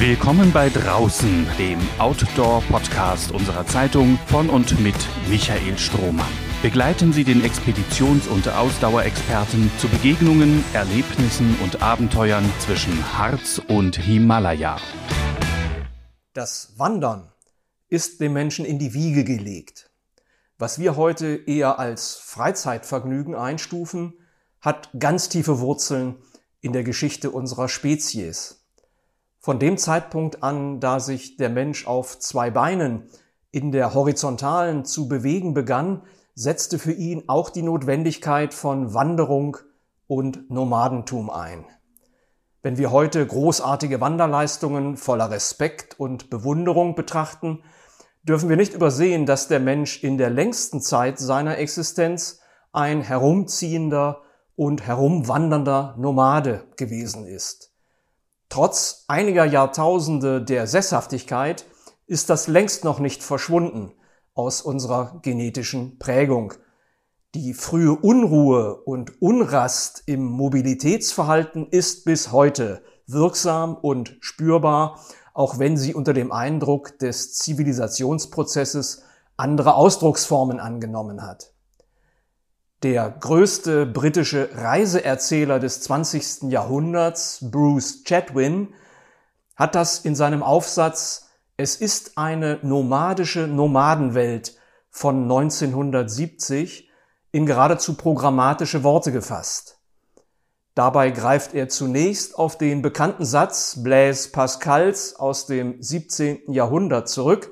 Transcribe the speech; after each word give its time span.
Willkommen 0.00 0.52
bei 0.52 0.68
Draußen, 0.68 1.44
dem 1.58 1.80
Outdoor-Podcast 1.98 3.32
unserer 3.32 3.66
Zeitung 3.66 4.16
von 4.26 4.48
und 4.48 4.78
mit 4.78 4.94
Michael 5.28 5.76
Strohmann. 5.76 6.30
Begleiten 6.62 7.12
Sie 7.12 7.24
den 7.24 7.42
Expeditions- 7.42 8.28
und 8.28 8.48
Ausdauerexperten 8.48 9.72
zu 9.78 9.88
Begegnungen, 9.88 10.64
Erlebnissen 10.72 11.58
und 11.64 11.82
Abenteuern 11.82 12.48
zwischen 12.60 13.18
Harz 13.18 13.60
und 13.66 13.96
Himalaya. 13.96 14.80
Das 16.32 16.74
Wandern 16.76 17.32
ist 17.88 18.20
dem 18.20 18.34
Menschen 18.34 18.64
in 18.64 18.78
die 18.78 18.94
Wiege 18.94 19.24
gelegt. 19.24 19.90
Was 20.58 20.78
wir 20.78 20.94
heute 20.94 21.34
eher 21.34 21.80
als 21.80 22.14
Freizeitvergnügen 22.14 23.34
einstufen, 23.34 24.14
hat 24.60 24.90
ganz 24.96 25.28
tiefe 25.28 25.58
Wurzeln 25.58 26.14
in 26.60 26.72
der 26.72 26.84
Geschichte 26.84 27.32
unserer 27.32 27.68
Spezies. 27.68 28.57
Von 29.48 29.58
dem 29.58 29.78
Zeitpunkt 29.78 30.42
an, 30.42 30.78
da 30.78 31.00
sich 31.00 31.38
der 31.38 31.48
Mensch 31.48 31.86
auf 31.86 32.18
zwei 32.18 32.50
Beinen 32.50 33.04
in 33.50 33.72
der 33.72 33.94
horizontalen 33.94 34.84
zu 34.84 35.08
bewegen 35.08 35.54
begann, 35.54 36.02
setzte 36.34 36.78
für 36.78 36.92
ihn 36.92 37.22
auch 37.28 37.48
die 37.48 37.62
Notwendigkeit 37.62 38.52
von 38.52 38.92
Wanderung 38.92 39.56
und 40.06 40.50
Nomadentum 40.50 41.30
ein. 41.30 41.64
Wenn 42.60 42.76
wir 42.76 42.90
heute 42.90 43.26
großartige 43.26 44.02
Wanderleistungen 44.02 44.98
voller 44.98 45.30
Respekt 45.30 45.98
und 45.98 46.28
Bewunderung 46.28 46.94
betrachten, 46.94 47.64
dürfen 48.24 48.50
wir 48.50 48.56
nicht 48.58 48.74
übersehen, 48.74 49.24
dass 49.24 49.48
der 49.48 49.60
Mensch 49.60 50.04
in 50.04 50.18
der 50.18 50.28
längsten 50.28 50.82
Zeit 50.82 51.18
seiner 51.18 51.56
Existenz 51.56 52.40
ein 52.72 53.00
herumziehender 53.00 54.20
und 54.56 54.86
herumwandernder 54.86 55.94
Nomade 55.96 56.64
gewesen 56.76 57.24
ist. 57.24 57.68
Trotz 58.48 59.04
einiger 59.08 59.44
Jahrtausende 59.44 60.42
der 60.42 60.66
Sesshaftigkeit 60.66 61.66
ist 62.06 62.30
das 62.30 62.48
längst 62.48 62.84
noch 62.84 62.98
nicht 62.98 63.22
verschwunden 63.22 63.92
aus 64.34 64.62
unserer 64.62 65.18
genetischen 65.22 65.98
Prägung. 65.98 66.54
Die 67.34 67.52
frühe 67.52 67.92
Unruhe 67.92 68.82
und 68.84 69.20
Unrast 69.20 70.02
im 70.06 70.24
Mobilitätsverhalten 70.24 71.66
ist 71.66 72.06
bis 72.06 72.32
heute 72.32 72.82
wirksam 73.06 73.74
und 73.74 74.16
spürbar, 74.20 74.98
auch 75.34 75.58
wenn 75.58 75.76
sie 75.76 75.94
unter 75.94 76.14
dem 76.14 76.32
Eindruck 76.32 76.98
des 76.98 77.34
Zivilisationsprozesses 77.34 79.02
andere 79.36 79.74
Ausdrucksformen 79.74 80.58
angenommen 80.58 81.22
hat. 81.22 81.52
Der 82.84 83.10
größte 83.10 83.86
britische 83.86 84.50
Reiseerzähler 84.54 85.58
des 85.58 85.80
20. 85.80 86.42
Jahrhunderts, 86.50 87.38
Bruce 87.50 88.04
Chatwin, 88.04 88.72
hat 89.56 89.74
das 89.74 89.98
in 90.04 90.14
seinem 90.14 90.44
Aufsatz 90.44 91.28
es 91.60 91.74
ist 91.74 92.16
eine 92.16 92.60
nomadische 92.62 93.48
Nomadenwelt 93.48 94.56
von 94.90 95.24
1970 95.24 96.88
in 97.32 97.46
geradezu 97.46 97.94
programmatische 97.94 98.84
Worte 98.84 99.10
gefasst. 99.10 99.80
Dabei 100.76 101.10
greift 101.10 101.54
er 101.54 101.68
zunächst 101.68 102.38
auf 102.38 102.58
den 102.58 102.80
bekannten 102.80 103.24
Satz 103.24 103.82
Blaise 103.82 104.30
Pascals 104.30 105.16
aus 105.16 105.46
dem 105.46 105.82
17. 105.82 106.52
Jahrhundert 106.52 107.08
zurück, 107.08 107.50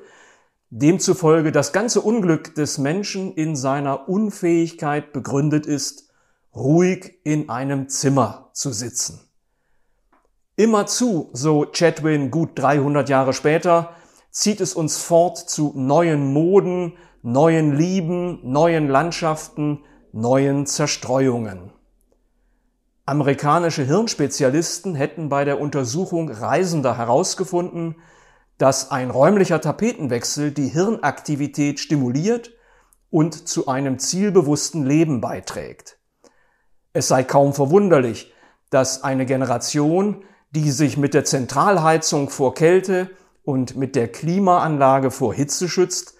demzufolge 0.69 1.51
das 1.51 1.71
ganze 1.71 2.01
Unglück 2.01 2.55
des 2.55 2.77
Menschen 2.77 3.33
in 3.33 3.55
seiner 3.55 4.09
Unfähigkeit 4.09 5.13
begründet 5.13 5.65
ist, 5.65 6.09
ruhig 6.55 7.19
in 7.23 7.49
einem 7.49 7.89
Zimmer 7.89 8.49
zu 8.53 8.71
sitzen. 8.71 9.21
Immerzu, 10.55 11.29
so 11.33 11.67
Chatwin 11.71 12.31
gut 12.31 12.51
300 12.55 13.09
Jahre 13.09 13.33
später, 13.33 13.91
zieht 14.31 14.59
es 14.59 14.73
uns 14.73 14.97
fort 14.97 15.37
zu 15.37 15.71
neuen 15.75 16.33
Moden, 16.33 16.93
neuen 17.21 17.75
Lieben, 17.75 18.39
neuen 18.43 18.87
Landschaften, 18.87 19.83
neuen 20.11 20.65
Zerstreuungen. 20.65 21.71
Amerikanische 23.05 23.83
Hirnspezialisten 23.83 24.95
hätten 24.95 25.29
bei 25.29 25.45
der 25.45 25.61
Untersuchung 25.61 26.29
Reisender 26.29 26.97
herausgefunden, 26.97 27.95
dass 28.57 28.91
ein 28.91 29.11
räumlicher 29.11 29.61
Tapetenwechsel 29.61 30.51
die 30.51 30.67
Hirnaktivität 30.67 31.79
stimuliert 31.79 32.51
und 33.09 33.47
zu 33.47 33.67
einem 33.67 33.99
zielbewussten 33.99 34.85
Leben 34.85 35.21
beiträgt. 35.21 35.97
Es 36.93 37.07
sei 37.07 37.23
kaum 37.23 37.53
verwunderlich, 37.53 38.33
dass 38.69 39.03
eine 39.03 39.25
Generation, 39.25 40.23
die 40.51 40.71
sich 40.71 40.97
mit 40.97 41.13
der 41.13 41.25
Zentralheizung 41.25 42.29
vor 42.29 42.53
Kälte 42.53 43.09
und 43.43 43.75
mit 43.75 43.95
der 43.95 44.11
Klimaanlage 44.11 45.11
vor 45.11 45.33
Hitze 45.33 45.69
schützt, 45.69 46.15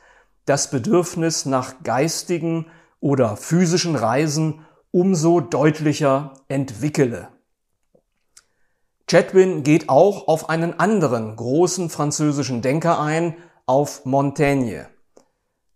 das 0.46 0.70
Bedürfnis 0.70 1.46
nach 1.46 1.76
geistigen 1.84 2.68
oder 3.00 3.36
physischen 3.36 3.96
Reisen 3.96 4.66
umso 4.92 5.42
deutlicher 5.42 6.34
entwickele. 6.48 7.28
Chatwin 9.10 9.64
geht 9.64 9.88
auch 9.88 10.28
auf 10.28 10.50
einen 10.50 10.78
anderen 10.82 11.38
großen 11.38 11.90
französischen 11.90 12.62
Denker 12.62 13.00
ein, 13.00 13.38
auf 13.66 14.04
Montaigne. 14.06 14.90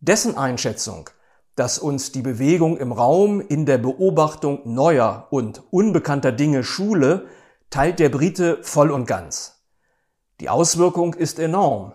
Dessen 0.02 0.38
Einschätzung, 0.38 1.10
dass 1.56 1.80
uns 1.80 2.12
die 2.12 2.24
Bewegung 2.24 2.76
im 2.76 2.92
Raum 2.92 3.40
in 3.40 3.66
der 3.66 3.78
Beobachtung 3.78 4.60
neuer 4.66 5.28
und 5.30 5.64
unbekannter 5.72 6.34
Dinge 6.34 6.66
schule, 6.66 7.28
teilt 7.70 8.00
der 8.00 8.10
Brite 8.10 8.60
voll 8.64 8.92
und 8.92 9.06
ganz. 9.06 9.64
Die 10.42 10.50
Auswirkung 10.50 11.14
ist 11.14 11.40
enorm. 11.40 11.94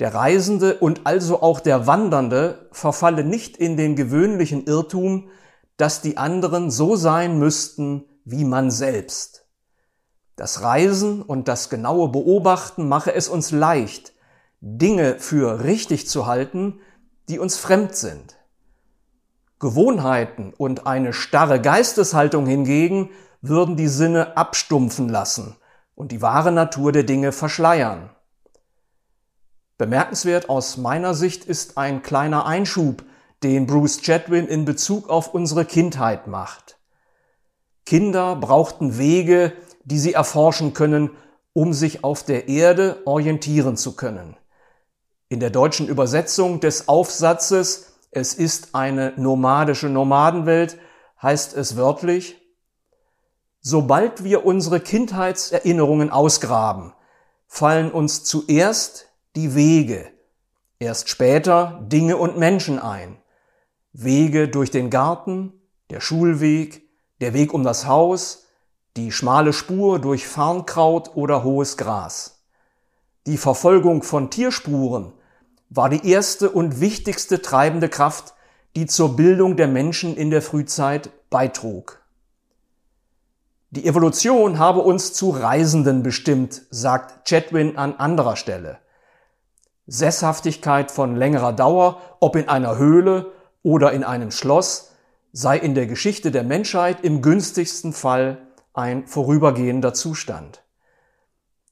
Der 0.00 0.14
Reisende 0.14 0.78
und 0.78 1.06
also 1.06 1.42
auch 1.42 1.60
der 1.60 1.86
Wandernde 1.86 2.68
verfalle 2.72 3.22
nicht 3.22 3.56
in 3.56 3.76
den 3.76 3.94
gewöhnlichen 3.94 4.66
Irrtum, 4.66 5.28
dass 5.76 6.02
die 6.02 6.16
anderen 6.16 6.72
so 6.72 6.96
sein 6.96 7.38
müssten 7.38 8.04
wie 8.24 8.44
man 8.44 8.72
selbst. 8.72 9.45
Das 10.36 10.60
Reisen 10.60 11.22
und 11.22 11.48
das 11.48 11.70
genaue 11.70 12.08
Beobachten 12.10 12.86
mache 12.86 13.14
es 13.14 13.28
uns 13.28 13.50
leicht, 13.50 14.12
Dinge 14.60 15.18
für 15.18 15.64
richtig 15.64 16.06
zu 16.08 16.26
halten, 16.26 16.80
die 17.28 17.38
uns 17.38 17.56
fremd 17.56 17.96
sind. 17.96 18.36
Gewohnheiten 19.58 20.52
und 20.56 20.86
eine 20.86 21.14
starre 21.14 21.60
Geisteshaltung 21.60 22.46
hingegen 22.46 23.10
würden 23.40 23.76
die 23.76 23.88
Sinne 23.88 24.36
abstumpfen 24.36 25.08
lassen 25.08 25.56
und 25.94 26.12
die 26.12 26.20
wahre 26.20 26.52
Natur 26.52 26.92
der 26.92 27.04
Dinge 27.04 27.32
verschleiern. 27.32 28.10
Bemerkenswert 29.78 30.50
aus 30.50 30.76
meiner 30.76 31.14
Sicht 31.14 31.46
ist 31.46 31.78
ein 31.78 32.02
kleiner 32.02 32.44
Einschub, 32.44 33.04
den 33.42 33.66
Bruce 33.66 34.02
Chatwin 34.02 34.46
in 34.46 34.66
Bezug 34.66 35.08
auf 35.08 35.32
unsere 35.32 35.64
Kindheit 35.64 36.26
macht. 36.26 36.78
Kinder 37.86 38.36
brauchten 38.36 38.98
Wege, 38.98 39.52
die 39.86 39.98
sie 39.98 40.12
erforschen 40.12 40.74
können, 40.74 41.10
um 41.54 41.72
sich 41.72 42.04
auf 42.04 42.22
der 42.22 42.48
Erde 42.48 42.98
orientieren 43.06 43.76
zu 43.76 43.96
können. 43.96 44.36
In 45.28 45.40
der 45.40 45.50
deutschen 45.50 45.88
Übersetzung 45.88 46.60
des 46.60 46.88
Aufsatzes 46.88 47.94
Es 48.10 48.34
ist 48.34 48.74
eine 48.74 49.12
nomadische 49.16 49.88
Nomadenwelt 49.88 50.78
heißt 51.22 51.56
es 51.56 51.76
wörtlich, 51.76 52.36
Sobald 53.60 54.22
wir 54.22 54.46
unsere 54.46 54.78
Kindheitserinnerungen 54.78 56.10
ausgraben, 56.10 56.92
fallen 57.48 57.90
uns 57.90 58.22
zuerst 58.22 59.08
die 59.34 59.56
Wege, 59.56 60.06
erst 60.78 61.08
später 61.08 61.84
Dinge 61.90 62.16
und 62.16 62.38
Menschen 62.38 62.78
ein. 62.78 63.16
Wege 63.92 64.48
durch 64.48 64.70
den 64.70 64.88
Garten, 64.88 65.52
der 65.90 66.00
Schulweg, 66.00 66.88
der 67.20 67.34
Weg 67.34 67.52
um 67.52 67.64
das 67.64 67.86
Haus, 67.86 68.45
die 68.96 69.12
schmale 69.12 69.52
Spur 69.52 69.98
durch 69.98 70.26
Farnkraut 70.26 71.14
oder 71.14 71.44
hohes 71.44 71.76
Gras. 71.76 72.42
Die 73.26 73.36
Verfolgung 73.36 74.02
von 74.02 74.30
Tierspuren 74.30 75.12
war 75.68 75.88
die 75.88 76.08
erste 76.08 76.50
und 76.50 76.80
wichtigste 76.80 77.42
treibende 77.42 77.88
Kraft, 77.88 78.34
die 78.74 78.86
zur 78.86 79.16
Bildung 79.16 79.56
der 79.56 79.68
Menschen 79.68 80.16
in 80.16 80.30
der 80.30 80.42
Frühzeit 80.42 81.10
beitrug. 81.28 82.00
Die 83.70 83.86
Evolution 83.86 84.58
habe 84.58 84.80
uns 84.80 85.12
zu 85.12 85.30
Reisenden 85.30 86.02
bestimmt, 86.02 86.62
sagt 86.70 87.28
Chatwin 87.28 87.76
an 87.76 87.96
anderer 87.96 88.36
Stelle. 88.36 88.78
Sesshaftigkeit 89.86 90.90
von 90.90 91.16
längerer 91.16 91.52
Dauer, 91.52 92.00
ob 92.20 92.36
in 92.36 92.48
einer 92.48 92.78
Höhle 92.78 93.32
oder 93.62 93.92
in 93.92 94.04
einem 94.04 94.30
Schloss, 94.30 94.92
sei 95.32 95.58
in 95.58 95.74
der 95.74 95.86
Geschichte 95.86 96.30
der 96.30 96.44
Menschheit 96.44 97.04
im 97.04 97.22
günstigsten 97.22 97.92
Fall 97.92 98.45
ein 98.76 99.06
vorübergehender 99.06 99.94
Zustand. 99.94 100.62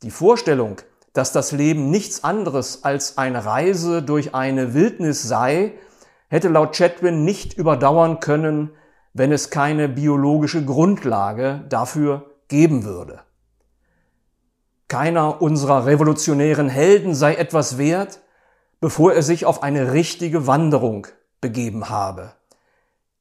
Die 0.03 0.11
Vorstellung, 0.11 0.77
dass 1.13 1.33
das 1.33 1.53
Leben 1.53 1.91
nichts 1.91 2.25
anderes 2.25 2.85
als 2.85 3.19
eine 3.19 3.45
Reise 3.45 4.03
durch 4.03 4.35
eine 4.35 4.75
Wildnis 4.75 5.23
sei, 5.23 5.75
hätte 6.29 6.49
laut 6.49 6.77
Chatwin 6.77 7.25
nicht 7.25 7.55
überdauern 7.55 8.21
können, 8.21 8.71
wenn 9.13 9.31
es 9.31 9.51
keine 9.51 9.89
biologische 9.89 10.65
Grundlage 10.65 11.65
dafür 11.69 12.31
geben 12.49 12.85
würde. 12.85 13.21
keiner 14.89 15.43
unserer 15.43 15.87
revolutionären 15.87 16.69
Helden 16.69 17.15
sei 17.15 17.35
etwas 17.35 17.79
wert, 17.79 18.21
bevor 18.81 19.13
er 19.13 19.23
sich 19.23 19.47
auf 19.47 19.63
eine 19.63 19.93
richtige 19.93 20.47
Wanderung 20.47 21.07
begeben 21.41 21.89
habe. 21.89 22.33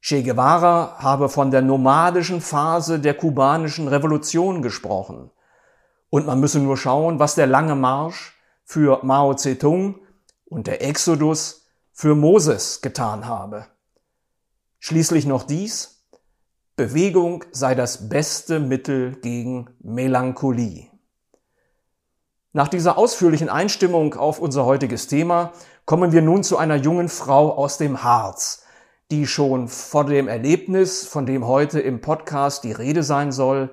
Che 0.05 0.21
Guevara 0.21 0.97
habe 0.99 1.29
von 1.29 1.49
der 1.49 1.61
nomadischen 1.61 2.41
Phase 2.41 2.99
der 2.99 3.13
kubanischen 3.13 3.87
Revolution 3.87 4.61
gesprochen. 4.61 5.31
Und 6.09 6.25
man 6.25 6.41
müsse 6.41 6.59
nur 6.59 6.75
schauen, 6.75 7.19
was 7.19 7.35
der 7.35 7.47
lange 7.47 7.75
Marsch 7.75 8.37
für 8.65 8.99
Mao 9.03 9.33
Zedong 9.33 10.01
und 10.43 10.67
der 10.67 10.83
Exodus 10.83 11.67
für 11.93 12.15
Moses 12.15 12.81
getan 12.81 13.29
habe. 13.29 13.67
Schließlich 14.79 15.25
noch 15.25 15.43
dies, 15.43 16.03
Bewegung 16.75 17.45
sei 17.53 17.73
das 17.73 18.09
beste 18.09 18.59
Mittel 18.59 19.15
gegen 19.21 19.69
Melancholie. 19.79 20.91
Nach 22.51 22.67
dieser 22.67 22.97
ausführlichen 22.97 23.47
Einstimmung 23.47 24.15
auf 24.15 24.39
unser 24.39 24.65
heutiges 24.65 25.07
Thema 25.07 25.53
kommen 25.85 26.11
wir 26.11 26.21
nun 26.21 26.43
zu 26.43 26.57
einer 26.57 26.75
jungen 26.75 27.07
Frau 27.07 27.55
aus 27.55 27.77
dem 27.77 28.03
Harz, 28.03 28.62
die 29.13 29.27
schon 29.27 29.67
vor 29.67 30.05
dem 30.05 30.27
Erlebnis, 30.27 31.05
von 31.05 31.27
dem 31.27 31.45
heute 31.45 31.79
im 31.79 32.01
Podcast 32.01 32.63
die 32.63 32.71
Rede 32.71 33.03
sein 33.03 33.31
soll, 33.31 33.69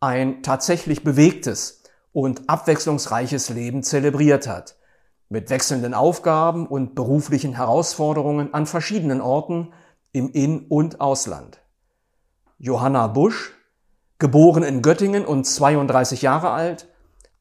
ein 0.00 0.42
tatsächlich 0.42 1.04
bewegtes 1.04 1.84
und 2.10 2.48
abwechslungsreiches 2.48 3.48
Leben 3.50 3.84
zelebriert 3.84 4.48
hat, 4.48 4.74
mit 5.28 5.50
wechselnden 5.50 5.94
Aufgaben 5.94 6.66
und 6.66 6.96
beruflichen 6.96 7.54
Herausforderungen 7.54 8.52
an 8.54 8.66
verschiedenen 8.66 9.20
Orten 9.20 9.72
im 10.10 10.32
In- 10.32 10.66
und 10.66 11.00
Ausland. 11.00 11.60
Johanna 12.58 13.06
Busch, 13.06 13.52
geboren 14.18 14.64
in 14.64 14.82
Göttingen 14.82 15.24
und 15.24 15.44
32 15.44 16.22
Jahre 16.22 16.50
alt, 16.50 16.88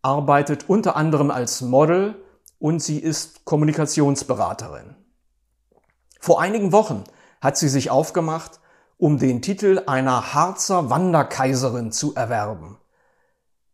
arbeitet 0.03 0.69
unter 0.69 0.95
anderem 0.95 1.31
als 1.31 1.61
Model 1.61 2.23
und 2.59 2.83
sie 2.83 2.99
ist 2.99 3.45
Kommunikationsberaterin. 3.45 4.95
Vor 6.19 6.39
einigen 6.39 6.71
Wochen 6.71 7.03
hat 7.41 7.57
sie 7.57 7.67
sich 7.67 7.89
aufgemacht, 7.89 8.59
um 8.97 9.17
den 9.17 9.41
Titel 9.41 9.81
einer 9.87 10.35
Harzer 10.35 10.91
Wanderkaiserin 10.91 11.91
zu 11.91 12.13
erwerben. 12.13 12.77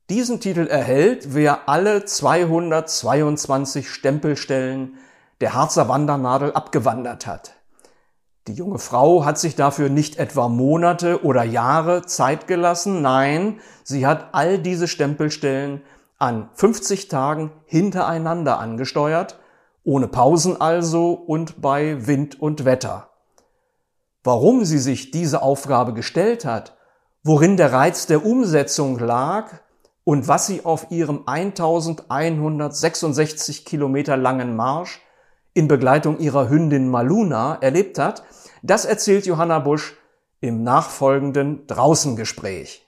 Diesen 0.10 0.40
Titel 0.40 0.68
erhält, 0.68 1.34
wer 1.34 1.68
alle 1.68 2.06
222 2.06 3.90
Stempelstellen 3.92 4.96
der 5.42 5.54
Harzer 5.54 5.90
Wandernadel 5.90 6.54
abgewandert 6.54 7.28
hat. 7.28 7.52
Die 8.48 8.54
junge 8.54 8.80
Frau 8.80 9.26
hat 9.26 9.38
sich 9.38 9.58
dafür 9.58 9.90
nicht 9.90 10.16
etwa 10.16 10.48
Monate 10.48 11.26
oder 11.26 11.44
Jahre 11.44 12.06
Zeit 12.06 12.48
gelassen, 12.48 13.02
nein, 13.02 13.60
sie 13.84 14.08
hat 14.08 14.30
all 14.32 14.60
diese 14.60 14.88
Stempelstellen 14.88 15.82
an 16.18 16.50
50 16.54 17.10
Tagen 17.10 17.52
hintereinander 17.66 18.60
angesteuert, 18.60 19.38
ohne 19.84 20.08
Pausen 20.08 20.60
also 20.60 21.12
und 21.12 21.62
bei 21.62 22.08
Wind 22.08 22.42
und 22.42 22.64
Wetter 22.64 23.07
warum 24.28 24.64
sie 24.66 24.78
sich 24.78 25.10
diese 25.12 25.42
Aufgabe 25.42 25.94
gestellt 25.94 26.44
hat, 26.44 26.76
worin 27.24 27.56
der 27.56 27.72
Reiz 27.72 28.08
der 28.08 28.26
Umsetzung 28.26 29.00
lag 29.00 29.54
und 30.04 30.28
was 30.28 30.48
sie 30.48 30.66
auf 30.66 30.92
ihrem 30.92 31.22
1166 31.26 33.64
Kilometer 33.64 34.18
langen 34.18 34.58
Marsch 34.58 35.00
in 35.54 35.70
Begleitung 35.70 36.20
ihrer 36.20 36.50
Hündin 36.50 36.90
Maluna 36.90 37.58
erlebt 37.62 38.00
hat, 38.00 38.24
das 38.64 38.84
erzählt 38.84 39.26
Johanna 39.26 39.60
Busch 39.60 39.96
im 40.42 40.62
nachfolgenden 40.62 41.66
Draußengespräch. 41.68 42.86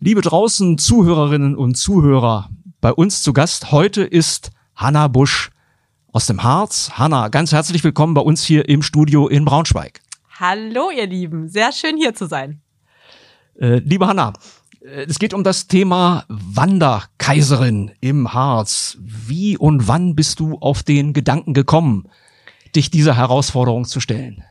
Liebe 0.00 0.22
draußen 0.22 0.76
Zuhörerinnen 0.76 1.54
und 1.54 1.76
Zuhörer, 1.76 2.48
bei 2.80 2.92
uns 2.92 3.22
zu 3.22 3.32
Gast 3.32 3.70
heute 3.70 4.02
ist 4.02 4.50
Hanna 4.74 5.06
Busch 5.06 5.52
aus 6.14 6.26
dem 6.26 6.44
Harz. 6.44 6.92
Hanna, 6.94 7.26
ganz 7.26 7.50
herzlich 7.50 7.82
willkommen 7.82 8.14
bei 8.14 8.20
uns 8.20 8.44
hier 8.44 8.68
im 8.68 8.82
Studio 8.82 9.26
in 9.26 9.44
Braunschweig. 9.44 10.00
Hallo, 10.38 10.90
ihr 10.96 11.08
Lieben. 11.08 11.48
Sehr 11.48 11.72
schön 11.72 11.96
hier 11.96 12.14
zu 12.14 12.26
sein. 12.26 12.62
Äh, 13.58 13.80
liebe 13.80 14.06
Hanna, 14.06 14.32
äh, 14.80 15.06
es 15.08 15.18
geht 15.18 15.34
um 15.34 15.42
das 15.42 15.66
Thema 15.66 16.24
Wanderkaiserin 16.28 17.90
im 18.00 18.32
Harz. 18.32 18.96
Wie 19.00 19.58
und 19.58 19.88
wann 19.88 20.14
bist 20.14 20.38
du 20.38 20.56
auf 20.58 20.84
den 20.84 21.14
Gedanken 21.14 21.52
gekommen, 21.52 22.08
dich 22.76 22.92
dieser 22.92 23.16
Herausforderung 23.16 23.84
zu 23.84 23.98
stellen? 23.98 24.44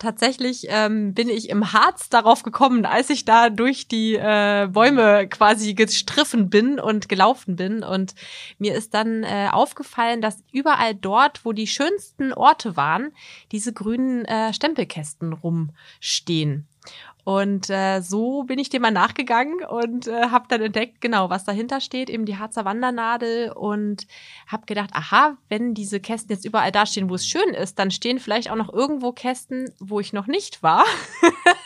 Tatsächlich 0.00 0.66
ähm, 0.68 1.14
bin 1.14 1.28
ich 1.28 1.48
im 1.48 1.72
Harz 1.72 2.08
darauf 2.08 2.42
gekommen, 2.42 2.84
als 2.84 3.10
ich 3.10 3.24
da 3.24 3.50
durch 3.50 3.86
die 3.86 4.14
äh, 4.14 4.66
Bäume 4.68 5.28
quasi 5.28 5.74
gestriffen 5.74 6.50
bin 6.50 6.80
und 6.80 7.08
gelaufen 7.08 7.54
bin. 7.54 7.84
Und 7.84 8.14
mir 8.58 8.74
ist 8.74 8.94
dann 8.94 9.22
äh, 9.22 9.48
aufgefallen, 9.52 10.20
dass 10.20 10.42
überall 10.50 10.96
dort, 10.96 11.44
wo 11.44 11.52
die 11.52 11.68
schönsten 11.68 12.32
Orte 12.32 12.76
waren, 12.76 13.12
diese 13.52 13.72
grünen 13.72 14.24
äh, 14.24 14.52
Stempelkästen 14.52 15.32
rumstehen. 15.32 16.66
Und 17.24 17.70
äh, 17.70 18.00
so 18.00 18.44
bin 18.44 18.58
ich 18.58 18.70
dem 18.70 18.82
mal 18.82 18.90
nachgegangen 18.90 19.64
und 19.68 20.06
äh, 20.06 20.28
habe 20.30 20.46
dann 20.48 20.62
entdeckt, 20.62 21.00
genau, 21.00 21.30
was 21.30 21.44
dahinter 21.44 21.80
steht, 21.80 22.10
eben 22.10 22.24
die 22.24 22.38
Harzer 22.38 22.64
Wandernadel 22.64 23.52
und 23.52 24.06
habe 24.46 24.66
gedacht, 24.66 24.90
aha, 24.92 25.36
wenn 25.48 25.74
diese 25.74 26.00
Kästen 26.00 26.34
jetzt 26.34 26.44
überall 26.44 26.72
da 26.72 26.86
stehen, 26.86 27.10
wo 27.10 27.14
es 27.14 27.26
schön 27.26 27.54
ist, 27.54 27.78
dann 27.78 27.90
stehen 27.90 28.18
vielleicht 28.18 28.50
auch 28.50 28.56
noch 28.56 28.72
irgendwo 28.72 29.12
Kästen, 29.12 29.70
wo 29.78 30.00
ich 30.00 30.12
noch 30.12 30.26
nicht 30.26 30.62
war. 30.62 30.84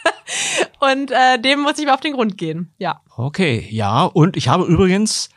und 0.81 1.11
äh, 1.11 1.39
dem 1.39 1.61
muss 1.61 1.79
ich 1.79 1.87
mal 1.87 1.95
auf 1.95 2.01
den 2.01 2.15
Grund 2.15 2.37
gehen, 2.37 2.73
ja. 2.79 3.01
Okay, 3.17 3.67
ja, 3.71 4.05
und 4.05 4.37
ich 4.37 4.49
habe 4.49 4.65
übrigens 4.65 5.31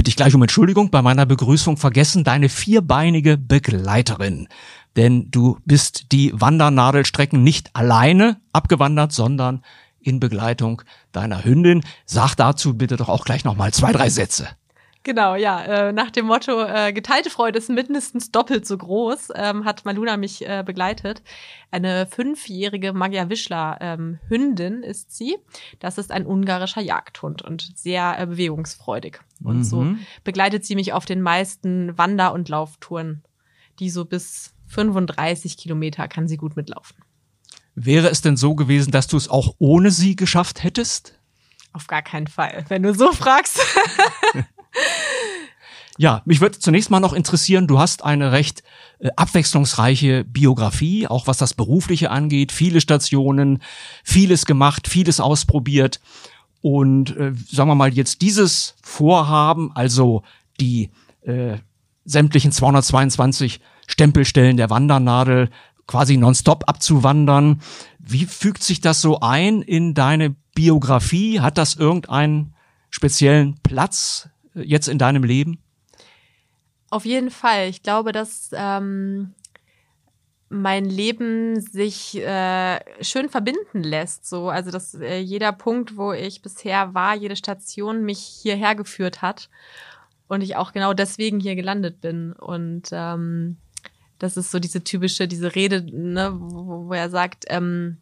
bitte 0.00 0.08
ich 0.08 0.16
gleich 0.16 0.34
um 0.34 0.40
Entschuldigung 0.40 0.90
bei 0.90 1.02
meiner 1.02 1.26
Begrüßung 1.26 1.76
vergessen, 1.76 2.24
deine 2.24 2.48
vierbeinige 2.48 3.36
Begleiterin 3.36 4.48
denn 4.96 5.30
du 5.30 5.58
bist 5.64 6.12
die 6.12 6.32
Wandernadelstrecken 6.34 7.42
nicht 7.42 7.74
alleine 7.74 8.40
abgewandert, 8.52 9.12
sondern 9.12 9.62
in 10.00 10.20
Begleitung 10.20 10.82
deiner 11.12 11.44
Hündin. 11.44 11.84
Sag 12.06 12.34
dazu 12.34 12.76
bitte 12.76 12.96
doch 12.96 13.08
auch 13.08 13.24
gleich 13.24 13.44
nochmal 13.44 13.72
zwei, 13.72 13.92
drei 13.92 14.08
Sätze. 14.08 14.48
Genau, 15.02 15.34
ja. 15.34 15.62
Äh, 15.62 15.92
nach 15.92 16.10
dem 16.10 16.26
Motto, 16.26 16.62
äh, 16.62 16.92
geteilte 16.92 17.30
Freude 17.30 17.58
ist 17.58 17.70
mindestens 17.70 18.30
doppelt 18.30 18.66
so 18.66 18.76
groß, 18.76 19.30
ähm, 19.34 19.64
hat 19.64 19.86
Maluna 19.86 20.18
mich 20.18 20.46
äh, 20.46 20.62
begleitet. 20.64 21.22
Eine 21.70 22.06
fünfjährige 22.06 22.92
Magia 22.92 23.30
Wischler 23.30 23.78
ähm, 23.80 24.18
Hündin 24.28 24.82
ist 24.82 25.16
sie. 25.16 25.38
Das 25.78 25.96
ist 25.96 26.12
ein 26.12 26.26
ungarischer 26.26 26.82
Jagdhund 26.82 27.40
und 27.40 27.72
sehr 27.76 28.18
äh, 28.18 28.26
bewegungsfreudig. 28.26 29.20
Und 29.42 29.58
mhm. 29.58 29.64
so 29.64 29.86
begleitet 30.22 30.66
sie 30.66 30.74
mich 30.74 30.92
auf 30.92 31.06
den 31.06 31.22
meisten 31.22 31.96
Wander- 31.96 32.34
und 32.34 32.50
Lauftouren, 32.50 33.22
die 33.78 33.88
so 33.88 34.04
bis 34.04 34.52
35 34.70 35.56
Kilometer 35.56 36.08
kann 36.08 36.28
sie 36.28 36.36
gut 36.36 36.56
mitlaufen. 36.56 36.96
Wäre 37.74 38.08
es 38.08 38.20
denn 38.20 38.36
so 38.36 38.54
gewesen, 38.54 38.90
dass 38.90 39.06
du 39.06 39.16
es 39.16 39.28
auch 39.28 39.54
ohne 39.58 39.90
sie 39.90 40.16
geschafft 40.16 40.62
hättest? 40.62 41.18
Auf 41.72 41.86
gar 41.86 42.02
keinen 42.02 42.26
Fall, 42.26 42.64
wenn 42.68 42.82
du 42.82 42.94
so 42.94 43.12
fragst. 43.12 43.60
ja, 45.98 46.22
mich 46.24 46.40
würde 46.40 46.58
zunächst 46.58 46.90
mal 46.90 47.00
noch 47.00 47.12
interessieren, 47.12 47.66
du 47.66 47.78
hast 47.78 48.04
eine 48.04 48.32
recht 48.32 48.62
äh, 48.98 49.10
abwechslungsreiche 49.16 50.24
Biografie, 50.24 51.06
auch 51.06 51.26
was 51.26 51.38
das 51.38 51.54
Berufliche 51.54 52.10
angeht, 52.10 52.52
viele 52.52 52.80
Stationen, 52.80 53.62
vieles 54.04 54.46
gemacht, 54.46 54.88
vieles 54.88 55.20
ausprobiert. 55.20 56.00
Und 56.60 57.16
äh, 57.16 57.32
sagen 57.50 57.70
wir 57.70 57.74
mal, 57.74 57.92
jetzt 57.92 58.22
dieses 58.22 58.76
Vorhaben, 58.82 59.74
also 59.74 60.22
die 60.60 60.90
äh, 61.22 61.58
sämtlichen 62.04 62.52
222 62.52 63.60
Stempelstellen 63.90 64.56
der 64.56 64.70
Wandernadel 64.70 65.50
quasi 65.86 66.16
nonstop 66.16 66.68
abzuwandern. 66.68 67.60
Wie 67.98 68.24
fügt 68.24 68.62
sich 68.62 68.80
das 68.80 69.00
so 69.00 69.20
ein 69.20 69.60
in 69.60 69.94
deine 69.94 70.30
Biografie? 70.54 71.40
Hat 71.40 71.58
das 71.58 71.74
irgendeinen 71.74 72.54
speziellen 72.90 73.56
Platz 73.62 74.28
äh, 74.54 74.62
jetzt 74.62 74.88
in 74.88 74.98
deinem 74.98 75.24
Leben? 75.24 75.58
Auf 76.90 77.04
jeden 77.04 77.30
Fall. 77.30 77.68
Ich 77.68 77.82
glaube, 77.82 78.12
dass 78.12 78.50
ähm, 78.52 79.34
mein 80.48 80.84
Leben 80.84 81.60
sich 81.60 82.16
äh, 82.16 82.78
schön 83.02 83.28
verbinden 83.28 83.82
lässt. 83.82 84.28
So, 84.28 84.48
also 84.48 84.70
dass 84.70 84.94
äh, 84.94 85.18
jeder 85.18 85.52
Punkt, 85.52 85.96
wo 85.96 86.12
ich 86.12 86.42
bisher 86.42 86.94
war, 86.94 87.16
jede 87.16 87.36
Station 87.36 88.04
mich 88.04 88.18
hierher 88.18 88.76
geführt 88.76 89.22
hat 89.22 89.48
und 90.28 90.42
ich 90.42 90.54
auch 90.54 90.72
genau 90.72 90.92
deswegen 90.94 91.40
hier 91.40 91.56
gelandet 91.56 92.00
bin. 92.00 92.32
Und 92.32 92.90
ähm, 92.92 93.56
das 94.20 94.36
ist 94.36 94.50
so 94.50 94.60
diese 94.60 94.84
typische, 94.84 95.26
diese 95.26 95.54
Rede, 95.54 95.82
ne, 95.82 96.32
wo, 96.38 96.88
wo 96.88 96.92
er 96.92 97.10
sagt, 97.10 97.46
ähm, 97.48 97.96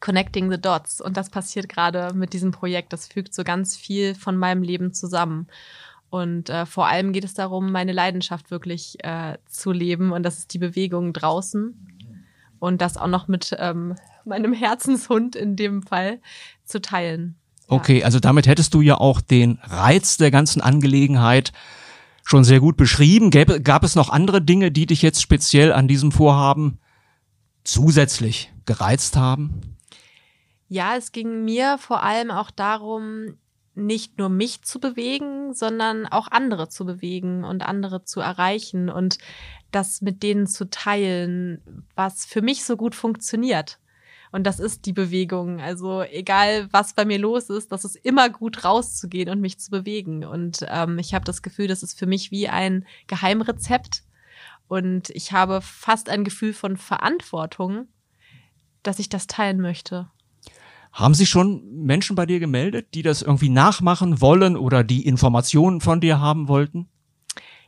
Connecting 0.00 0.50
the 0.50 0.60
Dots. 0.60 1.00
Und 1.00 1.16
das 1.16 1.30
passiert 1.30 1.68
gerade 1.68 2.12
mit 2.14 2.32
diesem 2.32 2.50
Projekt. 2.50 2.92
Das 2.92 3.06
fügt 3.06 3.32
so 3.32 3.44
ganz 3.44 3.76
viel 3.76 4.16
von 4.16 4.36
meinem 4.36 4.62
Leben 4.62 4.92
zusammen. 4.92 5.46
Und 6.10 6.50
äh, 6.50 6.66
vor 6.66 6.88
allem 6.88 7.12
geht 7.12 7.24
es 7.24 7.34
darum, 7.34 7.70
meine 7.70 7.92
Leidenschaft 7.92 8.50
wirklich 8.50 9.02
äh, 9.04 9.38
zu 9.46 9.70
leben. 9.70 10.10
Und 10.12 10.24
das 10.24 10.38
ist 10.38 10.52
die 10.52 10.58
Bewegung 10.58 11.12
draußen. 11.12 11.74
Und 12.58 12.82
das 12.82 12.96
auch 12.96 13.06
noch 13.06 13.28
mit 13.28 13.56
ähm, 13.58 13.94
meinem 14.24 14.52
Herzenshund 14.52 15.36
in 15.36 15.54
dem 15.54 15.82
Fall, 15.84 16.20
zu 16.64 16.80
teilen. 16.80 17.36
Okay, 17.68 18.02
also 18.02 18.18
damit 18.18 18.48
hättest 18.48 18.74
du 18.74 18.80
ja 18.80 18.96
auch 18.98 19.20
den 19.20 19.58
Reiz 19.62 20.16
der 20.16 20.32
ganzen 20.32 20.60
Angelegenheit 20.60 21.52
schon 22.22 22.44
sehr 22.44 22.60
gut 22.60 22.76
beschrieben. 22.76 23.30
Gäbe, 23.30 23.60
gab 23.60 23.84
es 23.84 23.94
noch 23.94 24.10
andere 24.10 24.42
Dinge, 24.42 24.70
die 24.70 24.86
dich 24.86 25.02
jetzt 25.02 25.20
speziell 25.20 25.72
an 25.72 25.88
diesem 25.88 26.12
Vorhaben 26.12 26.78
zusätzlich 27.64 28.52
gereizt 28.64 29.16
haben? 29.16 29.76
Ja, 30.68 30.96
es 30.96 31.12
ging 31.12 31.44
mir 31.44 31.76
vor 31.78 32.02
allem 32.02 32.30
auch 32.30 32.50
darum, 32.50 33.36
nicht 33.74 34.18
nur 34.18 34.28
mich 34.28 34.62
zu 34.62 34.80
bewegen, 34.80 35.54
sondern 35.54 36.06
auch 36.06 36.28
andere 36.30 36.68
zu 36.68 36.84
bewegen 36.84 37.44
und 37.44 37.62
andere 37.62 38.04
zu 38.04 38.20
erreichen 38.20 38.88
und 38.88 39.18
das 39.70 40.02
mit 40.02 40.22
denen 40.22 40.46
zu 40.46 40.68
teilen, 40.68 41.84
was 41.94 42.26
für 42.26 42.42
mich 42.42 42.64
so 42.64 42.76
gut 42.76 42.94
funktioniert. 42.94 43.78
Und 44.32 44.44
das 44.44 44.58
ist 44.58 44.86
die 44.86 44.94
Bewegung. 44.94 45.60
Also 45.60 46.02
egal, 46.02 46.66
was 46.72 46.94
bei 46.94 47.04
mir 47.04 47.18
los 47.18 47.50
ist, 47.50 47.70
das 47.70 47.84
ist 47.84 47.96
immer 47.96 48.30
gut 48.30 48.64
rauszugehen 48.64 49.28
und 49.28 49.40
mich 49.40 49.60
zu 49.60 49.70
bewegen. 49.70 50.24
Und 50.24 50.66
ähm, 50.68 50.98
ich 50.98 51.12
habe 51.12 51.26
das 51.26 51.42
Gefühl, 51.42 51.68
das 51.68 51.82
ist 51.82 51.98
für 51.98 52.06
mich 52.06 52.30
wie 52.30 52.48
ein 52.48 52.86
Geheimrezept. 53.06 54.02
Und 54.68 55.10
ich 55.10 55.32
habe 55.32 55.60
fast 55.60 56.08
ein 56.08 56.24
Gefühl 56.24 56.54
von 56.54 56.78
Verantwortung, 56.78 57.88
dass 58.82 58.98
ich 58.98 59.10
das 59.10 59.26
teilen 59.26 59.60
möchte. 59.60 60.10
Haben 60.92 61.14
sich 61.14 61.28
schon 61.28 61.84
Menschen 61.84 62.16
bei 62.16 62.24
dir 62.24 62.40
gemeldet, 62.40 62.88
die 62.94 63.02
das 63.02 63.20
irgendwie 63.20 63.50
nachmachen 63.50 64.22
wollen 64.22 64.56
oder 64.56 64.82
die 64.82 65.06
Informationen 65.06 65.82
von 65.82 66.00
dir 66.00 66.20
haben 66.20 66.48
wollten? 66.48 66.88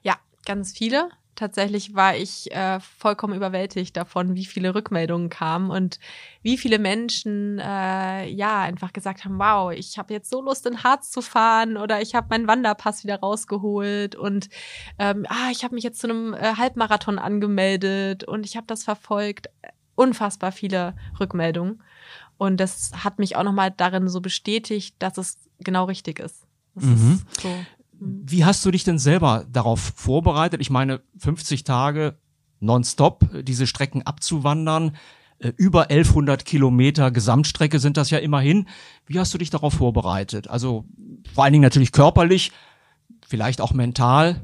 Ja, 0.02 0.16
ganz 0.47 0.73
viele 0.73 1.11
tatsächlich 1.35 1.95
war 1.95 2.17
ich 2.17 2.50
äh, 2.53 2.81
vollkommen 2.81 3.35
überwältigt 3.35 3.97
davon, 3.97 4.35
wie 4.35 4.45
viele 4.45 4.75
Rückmeldungen 4.75 5.29
kamen 5.29 5.71
und 5.71 5.99
wie 6.43 6.57
viele 6.57 6.79
Menschen 6.79 7.59
äh, 7.59 8.29
ja 8.29 8.61
einfach 8.61 8.93
gesagt 8.93 9.25
haben, 9.25 9.38
wow, 9.38 9.73
ich 9.73 9.99
habe 9.99 10.12
jetzt 10.12 10.31
so 10.31 10.43
Lust 10.43 10.67
in 10.67 10.83
Harz 10.83 11.11
zu 11.11 11.23
fahren 11.23 11.76
oder 11.76 12.00
ich 12.00 12.14
habe 12.14 12.29
meinen 12.31 12.49
Wanderpass 12.49 13.05
wieder 13.05 13.21
rausgeholt 13.21 14.14
und 14.17 14.49
ähm, 14.99 15.26
ah, 15.29 15.50
ich 15.50 15.64
habe 15.64 15.75
mich 15.75 15.85
jetzt 15.85 16.00
zu 16.00 16.09
einem 16.09 16.35
äh, 16.35 16.55
Halbmarathon 16.57 17.19
angemeldet 17.19 18.25
und 18.25 18.47
ich 18.47 18.57
habe 18.57 18.67
das 18.67 18.85
verfolgt. 18.85 19.49
Unfassbar 19.97 20.50
viele 20.50 20.97
Rückmeldungen 21.21 21.81
und 22.37 22.59
das 22.59 22.91
hat 23.05 23.19
mich 23.19 23.37
auch 23.37 23.45
nochmal 23.45 23.71
darin 23.71 24.09
so 24.09 24.21
bestätigt, 24.21 24.97
dass 24.99 25.19
es 25.19 25.38
genau 25.61 25.85
richtig 25.85 26.19
ist. 26.19 26.47
Mhm. 26.75 27.23
ist 27.31 27.41
so. 27.41 27.49
Wie 28.35 28.45
hast 28.45 28.64
du 28.64 28.73
dich 28.73 28.83
denn 28.83 28.99
selber 28.99 29.47
darauf 29.49 29.93
vorbereitet? 29.95 30.61
Ich 30.61 30.69
meine, 30.69 31.03
50 31.19 31.62
Tage 31.62 32.19
nonstop 32.59 33.25
diese 33.45 33.69
Strecken 33.69 34.03
abzuwandern, 34.03 34.97
äh, 35.38 35.53
über 35.57 35.88
1100 35.88 36.45
Kilometer 36.45 37.12
Gesamtstrecke 37.12 37.79
sind 37.79 37.97
das 37.97 38.11
ja 38.11 38.19
immerhin. 38.19 38.67
Wie 39.07 39.21
hast 39.21 39.33
du 39.35 39.38
dich 39.38 39.50
darauf 39.50 39.75
vorbereitet? 39.75 40.50
Also 40.50 40.85
vor 41.33 41.45
allen 41.45 41.53
Dingen 41.53 41.62
natürlich 41.62 41.93
körperlich, 41.93 42.50
vielleicht 43.25 43.61
auch 43.61 43.73
mental. 43.73 44.43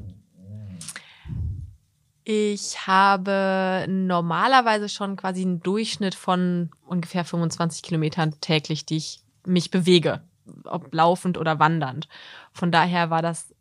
Ich 2.23 2.87
habe 2.87 3.87
normalerweise 3.89 4.87
schon 4.87 5.17
quasi 5.17 5.41
einen 5.41 5.59
Durchschnitt 5.59 6.15
von 6.15 6.69
ungefähr 6.85 7.25
25 7.25 7.83
Kilometern 7.83 8.35
täglich, 8.39 8.85
die 8.85 8.95
ich 8.95 9.19
mich 9.45 9.69
bewege 9.69 10.21
ob 10.65 10.93
laufend 10.93 11.37
oder 11.37 11.59
wandernd. 11.59 12.07
Von 12.51 12.71
daher 12.71 13.09
war 13.09 13.21
das, 13.21 13.51
äh, 13.51 13.55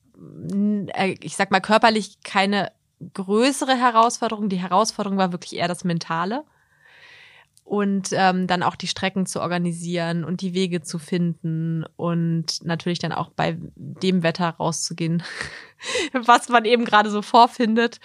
ich 1.21 1.37
sag 1.37 1.51
mal, 1.51 1.61
körperlich 1.61 2.19
keine 2.23 2.73
größere 3.15 3.75
Herausforderung. 3.75 4.49
Die 4.49 4.61
Herausforderung 4.61 5.19
war 5.19 5.33
wirklich 5.33 5.57
eher 5.57 5.69
das 5.69 5.85
Mentale. 5.85 6.45
Und 7.65 8.09
ähm, 8.13 8.49
dann 8.49 8.65
auch 8.65 8.75
die 8.75 8.89
Strecken 8.89 9.27
zu 9.27 9.41
organisieren 9.41 10.25
und 10.25 10.41
die 10.41 10.55
Wege 10.55 10.83
zu 10.83 10.99
finden 10.99 11.85
und 11.95 12.65
natürlich 12.65 12.99
dann 12.99 13.13
auch 13.13 13.31
bei 13.31 13.59
dem 13.77 14.25
Wetter 14.25 14.49
rauszugehen, 14.49 15.23
was 16.13 16.49
man 16.49 16.65
eben 16.65 16.85
gerade 16.85 17.11
so 17.11 17.23
vorfindet. 17.23 18.01